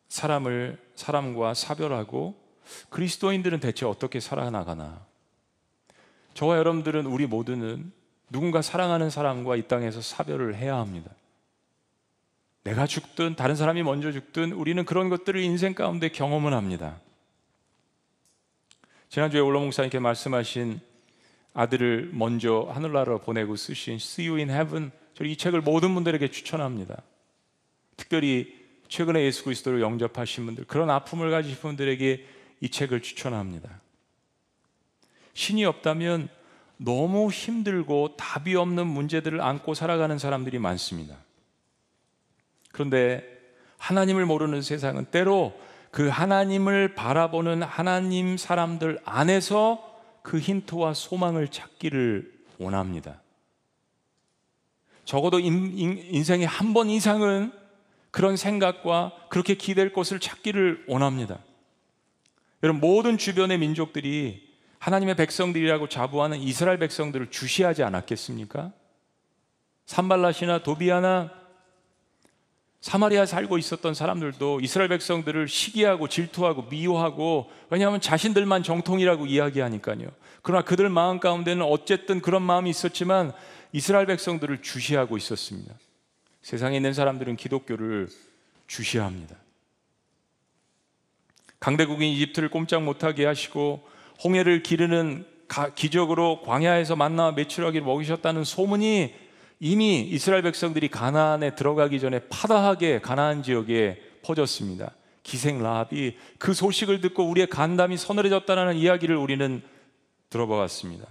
[0.10, 2.36] 사람을 사람과 사별하고
[2.90, 5.06] 그리스도인들은 대체 어떻게 살아나가나?
[6.34, 7.92] 저와 여러분들은 우리 모두는
[8.30, 11.12] 누군가 사랑하는 사람과 이 땅에서 사별을 해야 합니다.
[12.64, 17.00] 내가 죽든 다른 사람이 먼저 죽든 우리는 그런 것들을 인생 가운데 경험을 합니다.
[19.10, 20.80] 지난주에 올로 목사님께 말씀하신
[21.54, 27.04] 아들을 먼저 하늘나라로 보내고 쓰신 See You in Heaven 저이 책을 모든 분들에게 추천합니다.
[27.98, 32.26] 특별히 최근에 예수 그리스도를 영접하신 분들 그런 아픔을 가지신 분들에게
[32.62, 33.82] 이 책을 추천합니다.
[35.34, 36.30] 신이 없다면
[36.78, 41.18] 너무 힘들고 답이 없는 문제들을 안고 살아가는 사람들이 많습니다.
[42.74, 43.24] 그런데
[43.78, 45.54] 하나님을 모르는 세상은 때로
[45.92, 53.22] 그 하나님을 바라보는 하나님 사람들 안에서 그 힌트와 소망을 찾기를 원합니다.
[55.06, 57.52] 적어도 인, 인 생에 한 번 이상은
[58.10, 61.40] 그런 생각과 그렇게 기댈 곳을 찾기를 원합니다.
[62.64, 68.72] 여러분, 모든 주변의 민족들이 하나님의 백성들이라고 자부하는 이스라엘 백성들을 주시하지 않았겠습니까?
[69.86, 71.43] 산발라시나 도비아나
[72.84, 80.10] 사마리아 살고 있었던 사람들도 이스라엘 백성들을 시기하고 질투하고 미워하고 왜냐하면 자신들만 정통이라고 이야기하니까요.
[80.42, 83.32] 그러나 그들 마음 가운데는 어쨌든 그런 마음이 있었지만
[83.72, 85.74] 이스라엘 백성들을 주시하고 있었습니다.
[86.42, 88.10] 세상에 있는 사람들은 기독교를
[88.68, 89.38] 주시합니다.
[91.62, 93.88] 강대국인 이집트를 꼼짝 못하게 하시고
[94.26, 95.26] 홍해를 기르는
[95.76, 99.23] 기적으로 광야에서 만나 매출하기를 먹이셨다는 소문이
[99.66, 104.92] 이미 이스라엘 백성들이 가나안에 들어가기 전에 파다하게 가나안 지역에 퍼졌습니다.
[105.24, 109.62] 기생 라합이 그 소식을 듣고 우리의 간담이 서늘해졌다는 이야기를 우리는
[110.30, 111.06] 들어보았습니다.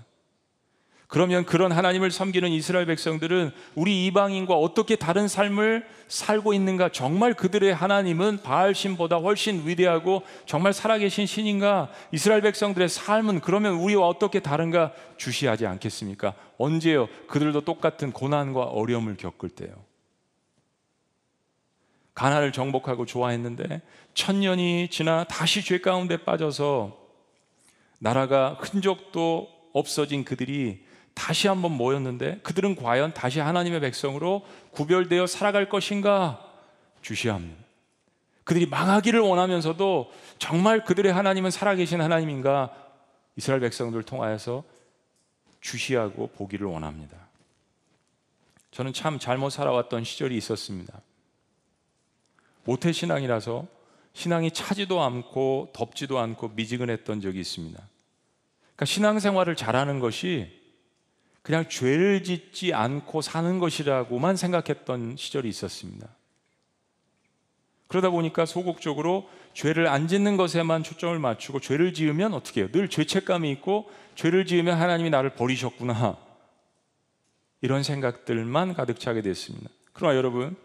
[1.12, 6.88] 그러면 그런 하나님을 섬기는 이스라엘 백성들은 우리 이방인과 어떻게 다른 삶을 살고 있는가?
[6.88, 11.90] 정말 그들의 하나님은 바알 신보다 훨씬 위대하고 정말 살아계신 신인가?
[12.12, 14.94] 이스라엘 백성들의 삶은 그러면 우리와 어떻게 다른가?
[15.18, 16.33] 주시하지 않겠습니까?
[16.57, 17.09] 언제요?
[17.27, 19.75] 그들도 똑같은 고난과 어려움을 겪을 때요.
[22.14, 23.83] 가나를 정복하고 좋아했는데
[24.14, 26.96] 천년이 지나 다시 죄 가운데 빠져서
[27.98, 36.44] 나라가 흔적도 없어진 그들이 다시 한번 모였는데 그들은 과연 다시 하나님의 백성으로 구별되어 살아갈 것인가
[37.03, 37.62] 주시합니다.
[38.44, 42.75] 그들이 망하기를 원하면서도 정말 그들의 하나님은 살아계신 하나님인가
[43.37, 44.64] 이스라엘 백성들 통하여서
[45.61, 47.16] 주시하고 보기를 원합니다.
[48.72, 51.01] 저는 참 잘못 살아왔던 시절이 있었습니다.
[52.64, 53.66] 모태 신앙이라서
[54.14, 57.79] 신앙이 차지도 않고 덥지도 않고 미지근했던 적이 있습니다.
[57.79, 60.62] 그러니까 신앙생활을 잘하는 것이
[61.43, 66.09] 그냥 죄를 짓지 않고 사는 것이라고만 생각했던 시절이 있었습니다.
[67.89, 72.71] 그러다 보니까 소극적으로 죄를 안 짓는 것에만 초점을 맞추고 죄를 지으면 어떻게 해요?
[72.73, 76.17] 늘 죄책감이 있고 죄를 지으면 하나님이 나를 버리셨구나.
[77.61, 79.69] 이런 생각들만 가득 차게 됐습니다.
[79.93, 80.57] 그러나 여러분,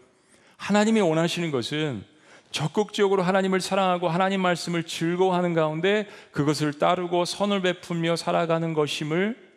[0.56, 2.02] 하나님이 원하시는 것은
[2.50, 9.47] 적극적으로 하나님을 사랑하고 하나님 말씀을 즐거워하는 가운데 그것을 따르고 선을 베풀며 살아가는 것임을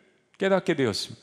[0.42, 1.22] 깨닫게 되었습니다.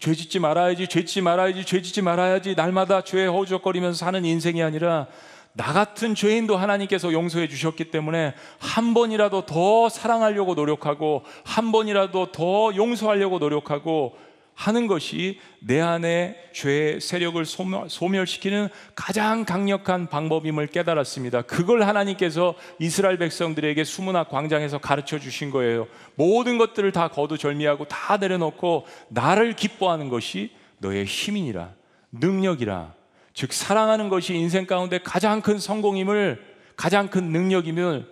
[0.00, 5.06] 죄 짓지 말아야지, 죄 짓지 말아야지, 죄 짓지 말아야지, 날마다 죄에 허우적거리면서 사는 인생이 아니라
[5.52, 12.74] 나 같은 죄인도 하나님께서 용서해 주셨기 때문에 한 번이라도 더 사랑하려고 노력하고 한 번이라도 더
[12.74, 14.16] 용서하려고 노력하고
[14.54, 17.42] 하는 것이 내 안에 죄의 세력을
[17.88, 21.42] 소멸시키는 가장 강력한 방법임을 깨달았습니다.
[21.42, 25.88] 그걸 하나님께서 이스라엘 백성들에게 수문학 광장에서 가르쳐 주신 거예요.
[26.14, 31.72] 모든 것들을 다 거두절미하고 다 내려놓고 나를 기뻐하는 것이 너의 힘이니라,
[32.12, 32.94] 능력이라.
[33.34, 36.44] 즉, 사랑하는 것이 인생 가운데 가장 큰 성공임을,
[36.76, 38.06] 가장 큰 능력임을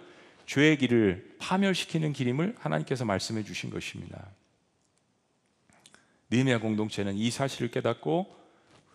[0.46, 4.26] 죄의 길을 파멸시키는 길임을 하나님께서 말씀해 주신 것입니다.
[6.30, 8.34] 느헤미야 공동체는 이 사실을 깨닫고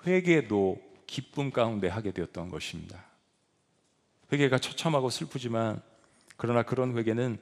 [0.07, 3.03] 회개도 기쁨 가운데 하게 되었던 것입니다.
[4.31, 5.81] 회개가 처참하고 슬프지만
[6.37, 7.37] 그러나 그런 회개는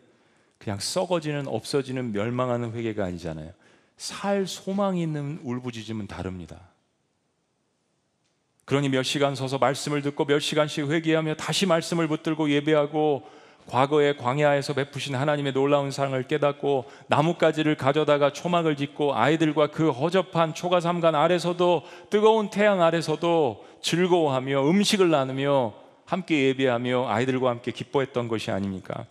[0.58, 3.52] 그냥 썩어지는 없어지는 멸망하는 회개가 아니잖아요.
[3.98, 6.70] 살 소망이 있는 울부짖음은 다릅니다.
[8.66, 13.28] 그러니 몇 시간 서서 말씀을 듣고 몇 시간씩 회개하며 다시 말씀을 붙들고 예배하고
[13.68, 21.16] 과거의 광야에서 베푸신 하나님의 놀라운 사랑을 깨닫고 나뭇가지를 가져다가 초막을 짓고 아이들과 그 허접한 초가삼간
[21.16, 25.74] 아래서도 뜨거운 태양 아래서도 즐거워하며 음식을 나누며
[26.06, 29.06] 함께 예배하며 아이들과 함께 기뻐했던 것이 아닙니까?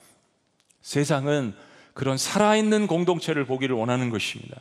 [0.83, 1.55] 세상은
[1.95, 4.61] 그런 살아있는 공동체를 보기를 원하는 것입니다.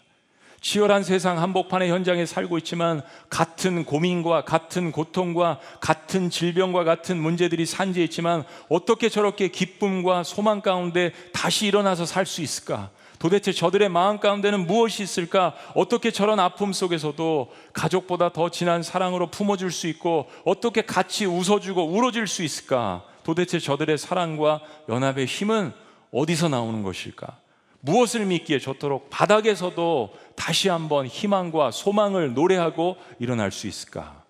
[0.62, 8.04] 치열한 세상 한복판의 현장에 살고 있지만 같은 고민과 같은 고통과 같은 질병과 같은 문제들이 산지에
[8.06, 12.91] 있지만 어떻게 저렇게 기쁨과 소망 가운데 다시 일어나서 살 수 있을까?
[13.17, 15.54] 도대체 저들의 마음 가운데는 무엇이 있을까?
[15.76, 22.28] 어떻게 저런 아픔 속에서도 가족보다 더 진한 사랑으로 품어줄 수 있고 어떻게 같이 웃어주고 울어줄
[22.28, 23.04] 수 있을까?
[23.24, 25.74] 도대체 저들의 사랑과 연합의 힘은
[26.12, 27.40] 어디서 나오는 것일까?
[27.81, 34.23] 무엇을 믿기에 좋도록 바닥에서도 다시 한번 희망과 소망을 노래하고 일어날 수 있을까?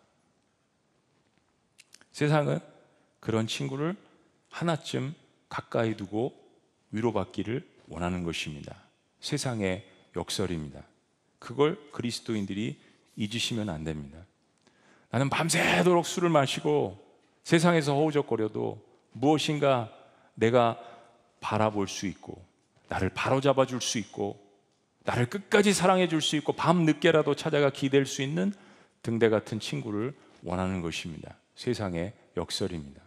[2.11, 2.59] 세상은
[3.19, 3.95] 그런 친구를
[4.49, 5.13] 하나쯤
[5.49, 6.33] 가까이 두고
[6.91, 8.75] 위로받기를 원하는 것입니다.
[9.19, 9.85] 세상의
[10.15, 10.83] 역설입니다.
[11.39, 12.79] 그걸 그리스도인들이
[13.15, 14.17] 잊으시면 안 됩니다.
[15.09, 16.97] 나는 밤새도록 술을 마시고
[17.43, 19.91] 세상에서 허우적거려도 무엇인가
[20.35, 20.79] 내가
[21.41, 22.50] 바라볼 수 있고
[22.91, 24.37] 나를 바로잡아 줄 수 있고
[25.05, 28.53] 나를 끝까지 사랑해 줄 수 있고 밤 늦게라도 찾아가 기댈 수 있는
[29.01, 31.37] 등대 같은 친구를 원하는 것입니다.
[31.55, 33.01] 세상의 역설입니다.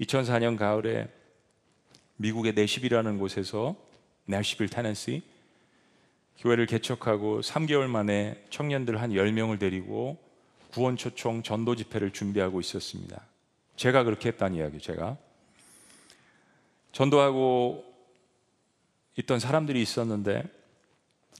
[0.00, 1.08] 2004년 가을에
[2.16, 3.76] 미국의 내십이라는 곳에서
[4.24, 5.22] 내시빌 테네시
[6.38, 10.16] 교회를 개척하고 3개월 만에 청년들 한 10명을 데리고
[10.72, 13.20] 구원초청 전도 집회를 준비하고 있었습니다.
[13.76, 15.18] 제가 그렇게 했다는 이야기 제가
[16.92, 17.84] 전도하고
[19.18, 20.44] 있던 사람들이 있었는데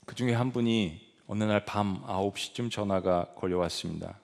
[0.07, 4.19] 그 중에 한 분이 어느 날 밤 9시쯤 전화가 걸려왔습니다.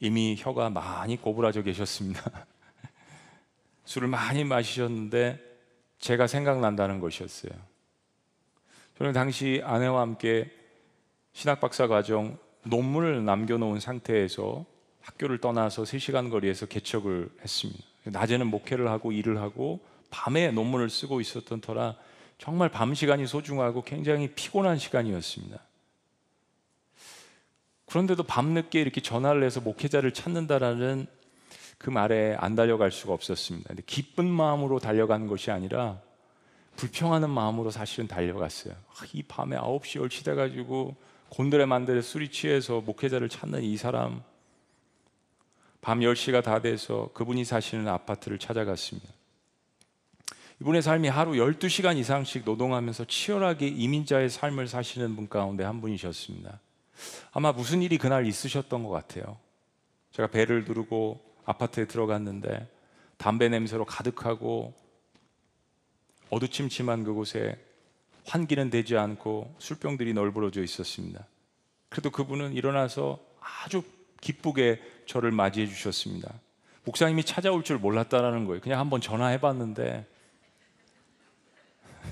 [0.00, 2.22] 이미 혀가 많이 고부라져 계셨습니다.
[3.84, 5.40] 술을 많이 마시셨는데
[5.98, 7.52] 제가 생각난다는 것이었어요.
[8.98, 10.50] 저는 당시 아내와 함께
[11.32, 14.64] 신학박사 과정 논문을 남겨놓은 상태에서
[15.02, 17.84] 학교를 떠나서 3시간 거리에서 개척을 했습니다.
[18.04, 19.80] 낮에는 목회를 하고 일을 하고
[20.16, 21.94] 밤에 논문을 쓰고 있었던 터라
[22.38, 25.58] 정말 밤 시간이 소중하고 굉장히 피곤한 시간이었습니다.
[27.84, 31.06] 그런데도 밤늦게 이렇게 전화를 해서 목회자를 찾는다라는
[31.76, 33.68] 그 말에 안 달려갈 수가 없었습니다.
[33.68, 36.00] 근데 기쁜 마음으로 달려간 것이 아니라
[36.76, 38.72] 불평하는 마음으로 사실은 달려갔어요.
[38.74, 40.96] 아, 이 밤에 9시, 10시 돼가지고
[41.28, 44.22] 곤드레 만드레 술이 취해서 목회자를 찾는 이 사람
[45.82, 49.15] 밤 10시가 다 돼서 그분이 사시는 아파트를 찾아갔습니다.
[50.60, 56.60] 이분의 삶이 하루 12시간 이상씩 노동하면서 치열하게 이민자의 삶을 사시는 분 가운데 한 분이셨습니다.
[57.32, 59.38] 아마 무슨 일이 그날 있으셨던 것 같아요.
[60.12, 62.66] 제가 배를 누르고 아파트에 들어갔는데
[63.18, 64.74] 담배 냄새로 가득하고
[66.30, 67.62] 어두침침한 그곳에
[68.26, 71.26] 환기는 되지 않고 술병들이 널브러져 있었습니다.
[71.90, 73.82] 그래도 그분은 일어나서 아주
[74.22, 76.32] 기쁘게 저를 맞이해 주셨습니다.
[76.84, 78.60] 목사님이 찾아올 줄 몰랐다라는 거예요.
[78.60, 80.06] 그냥 한번 전화해 봤는데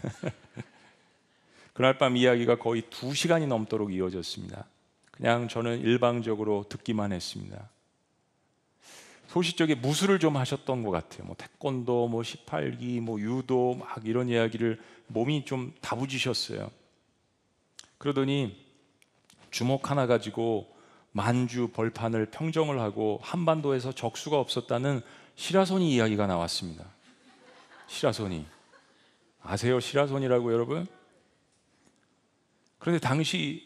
[1.73, 4.67] 그날 밤 이야기가 거의 두 시간이 넘도록 이어졌습니다.
[5.11, 7.69] 그냥 저는 일방적으로 듣기만 했습니다.
[9.29, 11.25] 소시적에 무술을 좀 하셨던 것 같아요.
[11.25, 16.71] 뭐 태권도, 뭐 18기, 뭐 유도 막 이런 이야기를 몸이 좀 다부지셨어요.
[17.99, 18.65] 그러더니
[19.51, 20.73] 주먹 하나 가지고
[21.13, 25.01] 만주 벌판을 평정을 하고 한반도에서 적수가 없었다는
[25.37, 26.85] 시라소니 이야기가 나왔습니다.
[27.87, 28.47] 시라소니
[29.45, 29.79] 아세요?
[29.79, 30.87] 시라소니라고 여러분?
[32.79, 33.63] 그런데 당시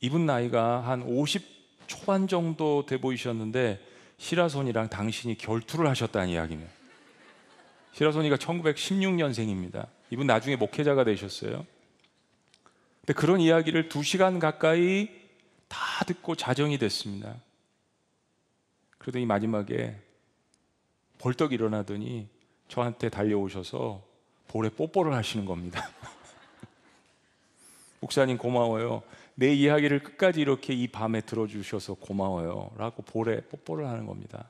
[0.00, 1.42] 이분 나이가 한 50
[1.88, 3.84] 초반 정도 돼 보이셨는데
[4.18, 6.68] 시라손이랑 당신이 결투를 하셨다는 이야기네요.
[7.92, 9.88] 시라손이가 1916년생입니다.
[10.10, 11.66] 이분 나중에 목회자가 되셨어요.
[13.00, 15.08] 근데 그런 이야기를 두 시간 가까이
[15.68, 17.34] 다 듣고 자정이 됐습니다.
[18.98, 19.96] 그러더니 마지막에
[21.18, 22.28] 벌떡 일어나더니
[22.68, 24.15] 저한테 달려오셔서
[24.48, 25.88] 볼에 뽀뽀를 하시는 겁니다.
[28.00, 29.02] 목사님 고마워요.
[29.34, 32.70] 내 이야기를 끝까지 이렇게 이 밤에 들어주셔서 고마워요.
[32.76, 34.48] 라고 볼에 뽀뽀를 하는 겁니다.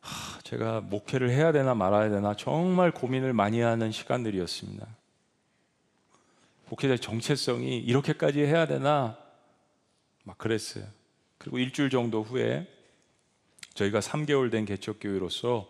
[0.00, 4.86] 하, 제가 목회를 해야 되나 말아야 되나 정말 고민을 많이 하는 시간들이었습니다.
[6.68, 9.18] 목회자의 정체성이 이렇게까지 해야 되나
[10.24, 10.84] 막 그랬어요.
[11.38, 12.66] 그리고 일주일 정도 후에
[13.74, 15.68] 저희가 3개월 된 개척교회로서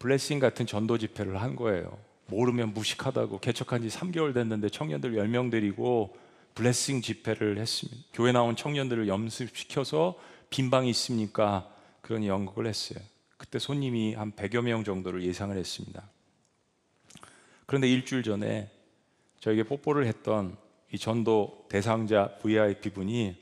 [0.00, 1.96] 블레싱 같은 전도 집회를 한 거예요.
[2.26, 6.16] 모르면 무식하다고 개척한 지 3개월 됐는데 청년들 10명 데리고
[6.54, 8.08] 블레싱 집회를 했습니다.
[8.14, 11.70] 교회 나온 청년들을 연습시켜서 빈방이 있습니까?
[12.00, 12.98] 그런 연극을 했어요.
[13.36, 16.02] 그때 손님이 한 100여 명 정도를 예상을 했습니다.
[17.66, 18.70] 그런데 일주일 전에
[19.38, 20.56] 저에게 뽀뽀를 했던
[20.92, 23.36] 이 전도 대상자 VIP 분이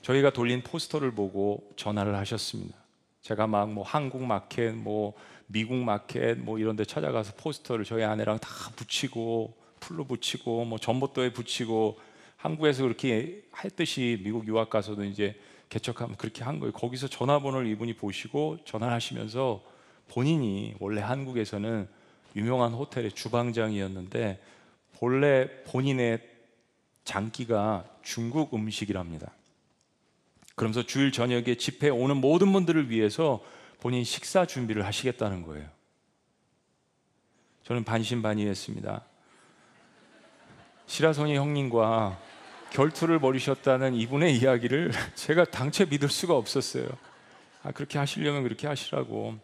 [0.00, 2.78] 저희가 돌린 포스터를 보고 전화를 하셨습니다.
[3.20, 5.14] 제가 막 뭐 한국 마켓, 뭐
[5.52, 11.34] 미국 마켓 뭐 이런 데 찾아가서 포스터를 저희 아내랑 다 붙이고 풀로 붙이고 뭐 전봇도에
[11.34, 11.98] 붙이고
[12.38, 15.38] 한국에서 그렇게 했듯이 미국 유학 가서도 이제
[15.68, 16.72] 개척하면 그렇게 한 거예요.
[16.72, 19.62] 거기서 전화번호를 이분이 보시고 전화를 하시면서
[20.08, 21.86] 본인이 원래 한국에서는
[22.34, 24.40] 유명한 호텔의 주방장이었는데
[24.98, 26.20] 본래 본인의
[27.04, 29.32] 장기가 중국 음식이랍니다.
[30.54, 33.42] 그러면서 주일 저녁에 집회에 오는 모든 분들을 위해서
[33.82, 35.68] 본인 식사 준비를 하시겠다는 거예요.
[37.64, 39.04] 저는 반신반의했습니다.
[40.86, 42.16] 시라소니 형님과
[42.70, 46.86] 결투를 벌이셨다는 이분의 이야기를 제가 당최 믿을 수가 없었어요.
[47.64, 49.36] 아, 그렇게 하시려면 그렇게 하시라고.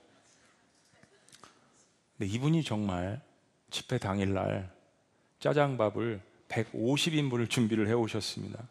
[2.16, 3.20] 근데 이분이 정말
[3.70, 4.70] 집회 당일날
[5.40, 8.68] 짜장밥을 150인분을 준비를 해 오셨습니다.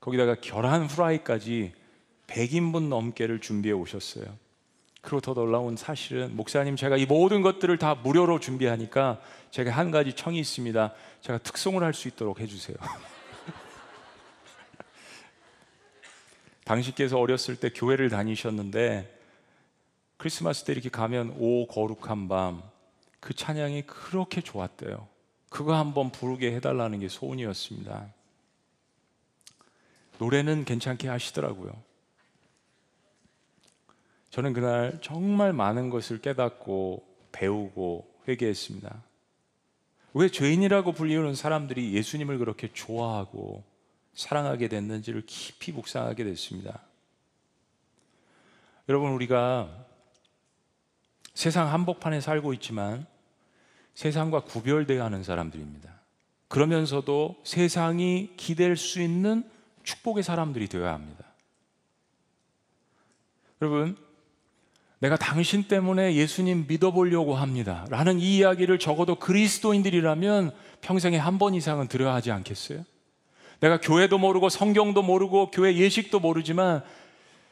[0.00, 1.72] 거기다가 계란 후라이까지
[2.26, 4.42] 100인분 넘게를 준비해 오셨어요.
[5.04, 10.14] 그리고 더 놀라운 사실은 목사님 제가 이 모든 것들을 다 무료로 준비하니까 제가 한 가지
[10.14, 10.92] 청이 있습니다.
[11.20, 12.76] 제가 특송을 할 수 있도록 해주세요.
[16.64, 19.20] 당신께서 어렸을 때 교회를 다니셨는데
[20.16, 22.74] 크리스마스 때 이렇게 가면 오 거룩한 밤
[23.24, 25.08] 그 찬양이 그렇게 좋았대요.
[25.48, 28.12] 그거 한번 부르게 해달라는 게 소원이었습니다.
[30.18, 31.72] 노래는 괜찮게 하시더라고요.
[34.34, 39.04] 저는 그날 정말 많은 것을 깨닫고 배우고 회개했습니다.
[40.14, 43.62] 왜 죄인이라고 불리우는 사람들이 예수님을 그렇게 좋아하고
[44.12, 46.80] 사랑하게 됐는지를 깊이 묵상하게 됐습니다.
[48.88, 49.86] 여러분, 우리가
[51.34, 53.06] 세상 한복판에 살고 있지만
[53.94, 55.94] 세상과 구별되어 하는 사람들입니다.
[56.48, 59.48] 그러면서도 세상이 기댈 수 있는
[59.84, 61.24] 축복의 사람들이 되어야 합니다.
[63.62, 63.96] 여러분,
[65.04, 67.84] 내가 당신 때문에 예수님 믿어보려고 합니다.
[67.90, 70.50] 라는 이 이야기를 적어도 그리스도인들이라면
[70.80, 72.84] 평생에 한 번 이상은 들어야 하지 않겠어요?
[73.60, 76.82] 내가 교회도 모르고 성경도 모르고 교회 예식도 모르지만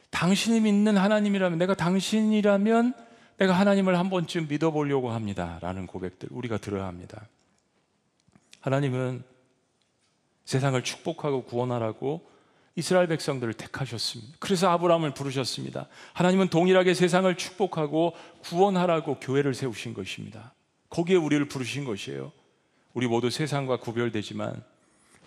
[0.09, 2.95] 당신이 믿는 하나님이라면 내가 당신이라면
[3.37, 5.59] 내가 하나님을 한 번쯤 믿어보려고 합니다.
[5.61, 7.27] 라는 고백들 우리가 들어야 합니다.
[8.61, 9.23] 하나님은
[10.45, 12.27] 세상을 축복하고 구원하라고
[12.75, 14.33] 이스라엘 백성들을 택하셨습니다.
[14.39, 15.87] 그래서 아브라함을 부르셨습니다.
[16.13, 20.53] 하나님은 동일하게 세상을 축복하고 구원하라고 교회를 세우신 것입니다.
[20.89, 22.31] 거기에 우리를 부르신 것이에요.
[22.93, 24.63] 우리 모두 세상과 구별되지만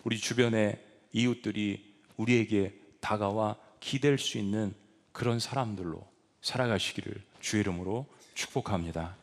[0.05, 0.81] 우리 주변의
[1.13, 4.75] 이웃들이 우리에게 다가와 기댈 수 있는
[5.13, 6.07] 그런 사람들로
[6.43, 9.17] 살아가시기를 주의 이름으로 축복합니다.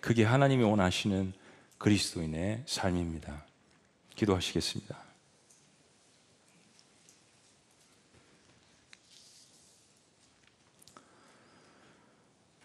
[0.00, 1.32] 그게 하나님이 원하시는
[1.78, 3.44] 그리스도인의 삶입니다.
[4.14, 5.01] 기도하시겠습니다.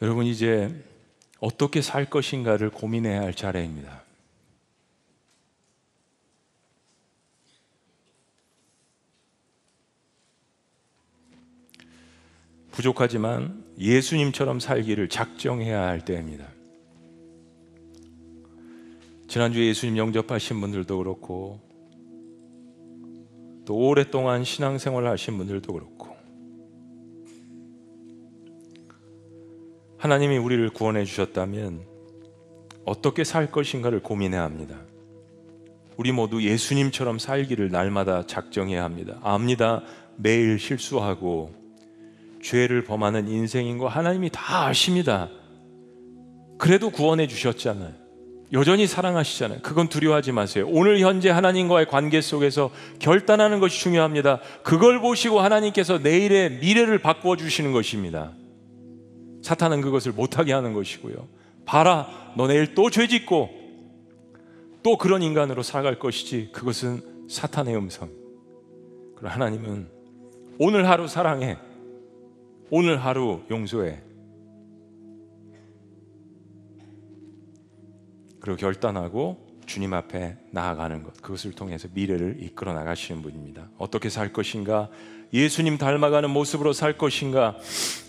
[0.01, 0.73] 여러분 이제
[1.39, 4.03] 어떻게 살 것인가를 고민해야 할 차례입니다.
[12.71, 16.47] 부족하지만 예수님처럼 살기를 작정해야 할 때입니다.
[19.27, 21.59] 지난주에 예수님 영접하신 분들도 그렇고
[23.65, 26.06] 또 오랫동안 신앙생활을 하신 분들도 그렇고
[30.07, 31.81] 하나님이 우리를 구원해 주셨다면
[32.85, 34.77] 어떻게 살 것인가를 고민해야 합니다.
[35.97, 39.19] 우리 모두 예수님처럼 살기를 날마다 작정해야 합니다.
[39.21, 39.83] 압니다.
[40.15, 41.53] 매일 실수하고
[42.41, 45.29] 죄를 범하는 인생인 거 하나님이 다 아십니다.
[46.57, 47.91] 그래도 구원해 주셨잖아요.
[48.53, 49.59] 여전히 사랑하시잖아요.
[49.61, 50.67] 그건 두려워하지 마세요.
[50.69, 54.39] 오늘 현재 하나님과의 관계 속에서 결단하는 것이 중요합니다.
[54.63, 58.31] 그걸 보시고 하나님께서 내일의 미래를 바꾸어 주시는 것입니다.
[59.47, 61.25] 사탄은 그것을 못하게 하는 것이고요.
[61.65, 63.49] 봐라, 너 내일 또 죄짓고
[64.83, 66.49] 또 그런 인간으로 살아갈 것이지.
[66.51, 68.09] 그것은 사탄의 음성.
[69.15, 69.87] 그러나 하나님은
[70.59, 71.57] 오늘 하루 사랑해.
[72.69, 74.01] 오늘 하루 용서해.
[78.41, 81.21] 그리고 결단하고 주님 앞에 나아가는 것.
[81.21, 83.69] 그것을 통해서 미래를 이끌어 나가시는 분입니다.
[83.77, 84.89] 어떻게 살 것인가?
[85.33, 87.57] 예수님 닮아가는 모습으로 살 것인가?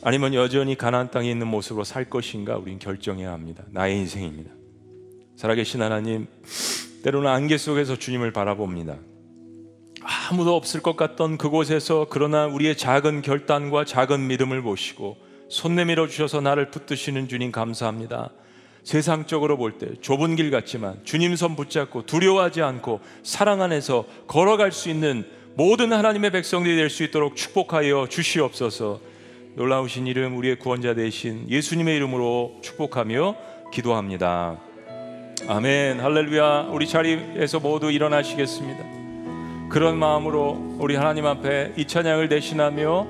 [0.03, 2.57] 아니면 여전히 가나안 땅에 있는 모습으로 살 것인가?
[2.57, 3.65] 우린 결정해야 합니다.
[3.71, 4.51] 나의 인생입니다.
[5.37, 6.27] 살아계신 하나님,
[7.03, 8.97] 때로는 안개 속에서 주님을 바라봅니다.
[10.31, 15.17] 아무도 없을 것 같던 그곳에서 그러나 우리의 작은 결단과 작은 믿음을 보시고
[15.49, 18.31] 손 내밀어 주셔서 나를 붙드시는 주님 감사합니다.
[18.85, 24.89] 세상적으로 볼 때 좁은 길 같지만 주님 손 붙잡고 두려워하지 않고 사랑 안에서 걸어갈 수
[24.89, 25.27] 있는
[25.59, 29.01] 모든 하나님의 백성들이 될 수 있도록 축복하여 주시옵소서.
[29.57, 33.35] 놀라우신 이름 우리의 구원자 되신 예수님의 이름으로 축복하며
[33.73, 34.57] 기도합니다.
[35.49, 35.99] 아멘.
[35.99, 36.69] 할렐루야.
[36.71, 38.85] 우리 자리에서 모두 일어나시겠습니다.
[39.69, 43.09] 그런 마음으로 우리 하나님 앞에 이 찬양을 대신하며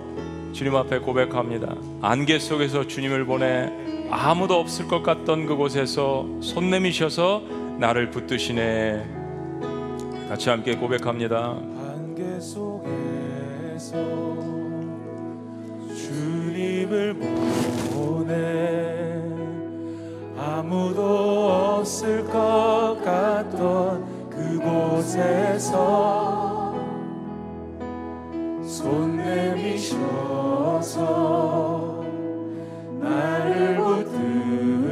[0.55, 1.77] 주님 앞에 고백합니다.
[2.01, 3.71] 안개 속에서 주님을 보내
[4.11, 7.43] 아무도 없을 것 같던 그곳에서 손 내미셔서
[7.79, 9.05] 나를 붙드시네.
[10.31, 11.78] 같이 함께 고백합니다.
[12.19, 13.97] 안개 속에서
[15.95, 17.15] 주님을
[17.93, 19.23] 보내
[20.37, 25.77] 아무도 없을 것 같던 그곳에서
[28.65, 30.89] 손 내미셔서
[33.01, 34.89] 나를 붙드네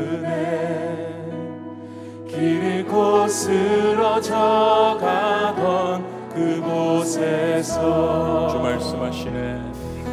[2.29, 7.81] 길 잃고 쓰러져 가던 그곳에서
[8.53, 9.59] 주 말씀하시네.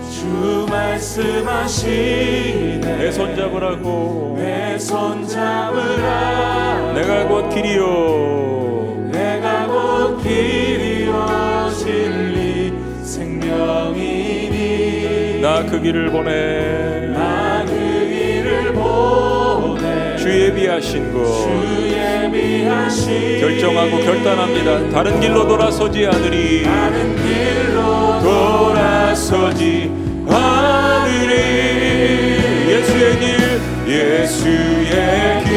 [0.09, 2.79] 주 말씀하시네.
[2.79, 4.35] 내 손 잡으라고.
[4.37, 6.93] 내 손 잡으라.
[6.93, 7.83] 내가 곧 길이요.
[10.23, 11.69] 길이요.
[11.77, 14.61] 진리 생명이니.
[15.41, 16.92] 나 그 길을 보내
[20.23, 21.19] 주의 비하신 것.
[23.41, 24.89] 결정하고 결단합니다.
[24.89, 26.63] 다른 길로 돌아서지 않으리.
[26.63, 29.91] 다른 길로 돌아서지
[30.29, 31.33] 않으리.
[32.69, 35.51] 예수의 길 예수의 길.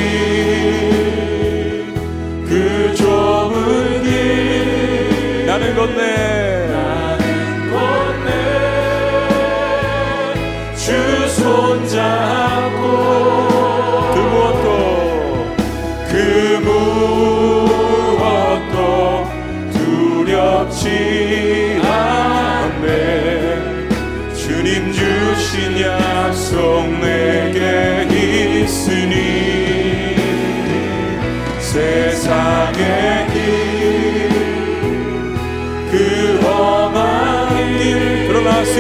[2.49, 5.47] 그 좁은 길.
[5.47, 6.67] 나는 건네.
[6.67, 7.25] 나는
[7.71, 8.31] 건네.
[10.75, 10.91] 주
[11.29, 12.76] 손잡고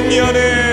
[0.08, 0.65] 그러나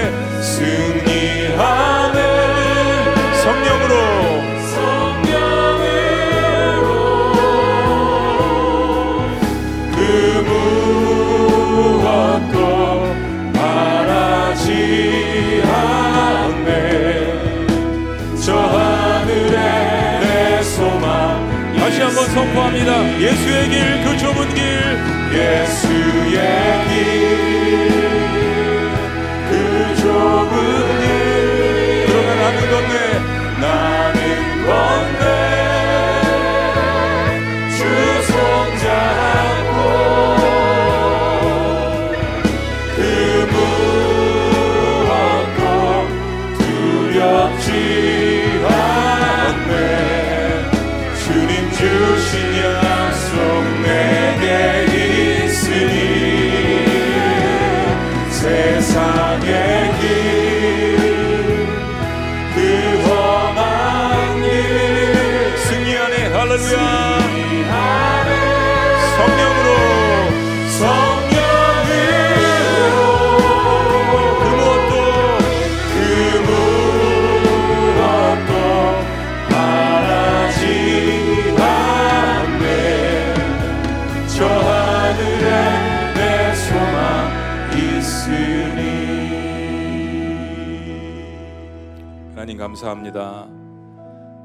[92.43, 93.47] 하나님 감사합니다.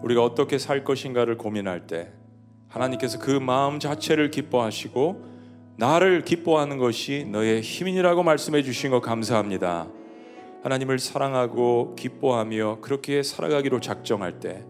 [0.04, 2.12] 우리가 어떻게 살 것인가를 고민할 때
[2.68, 5.24] 하나님께서 그 마음 자체를 기뻐하시고
[5.78, 9.88] 나를 기뻐하는 것이 너의 힘이라고 말씀해 주신 것 감사합니다.
[10.62, 14.64] 하나님을 사랑하고 기뻐하며 그렇게 살아가기로 작정할 때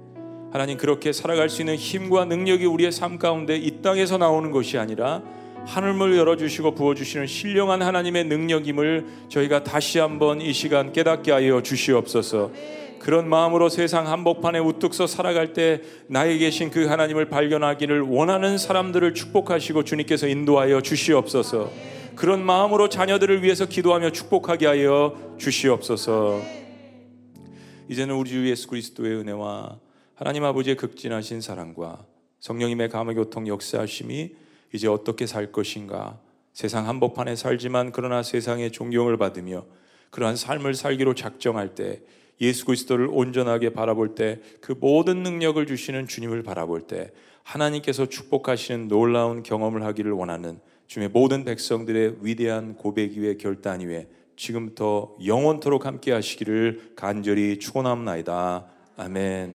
[0.50, 5.22] 하나님 그렇게 살아갈 수 있는 힘과 능력이 우리의 삶 가운데 이 땅에서 나오는 것이 아니라
[5.66, 12.52] 하늘을 열어주시고 부어주시는 신령한 하나님의 능력임을 저희가 다시 한번 이 시간 깨닫게 하여 주시옵소서.
[12.98, 19.14] 그런 마음으로 세상 한복판에 우뚝 서 살아갈 때 나에 계신 그 하나님을 발견하기를 원하는 사람들을
[19.14, 21.70] 축복하시고 주님께서 인도하여 주시옵소서.
[22.16, 26.42] 그런 마음으로 자녀들을 위해서 기도하며 축복하게 하여 주시옵소서.
[27.88, 29.78] 이제는 우리 주 예수 그리스도의 은혜와
[30.14, 32.04] 하나님 아버지의 극진하신 사랑과
[32.40, 34.34] 성령님의 감화 교통 역사하심이
[34.74, 36.18] 이제 어떻게 살 것인가
[36.52, 39.64] 세상 한복판에 살지만 그러나 세상의 존경을 받으며
[40.10, 42.00] 그러한 삶을 살기로 작정할 때
[42.40, 47.10] 예수 그리스도를 온전하게 바라볼 때 그 모든 능력을 주시는 주님을 바라볼 때
[47.42, 55.16] 하나님께서 축복하시는 놀라운 경험을 하기를 원하는 주의 모든 백성들의 위대한 고백 위에 결단 위에 지금부터
[55.24, 58.66] 영원토록 함께 하시기를 간절히 축원합나이다.
[58.96, 59.57] 아멘.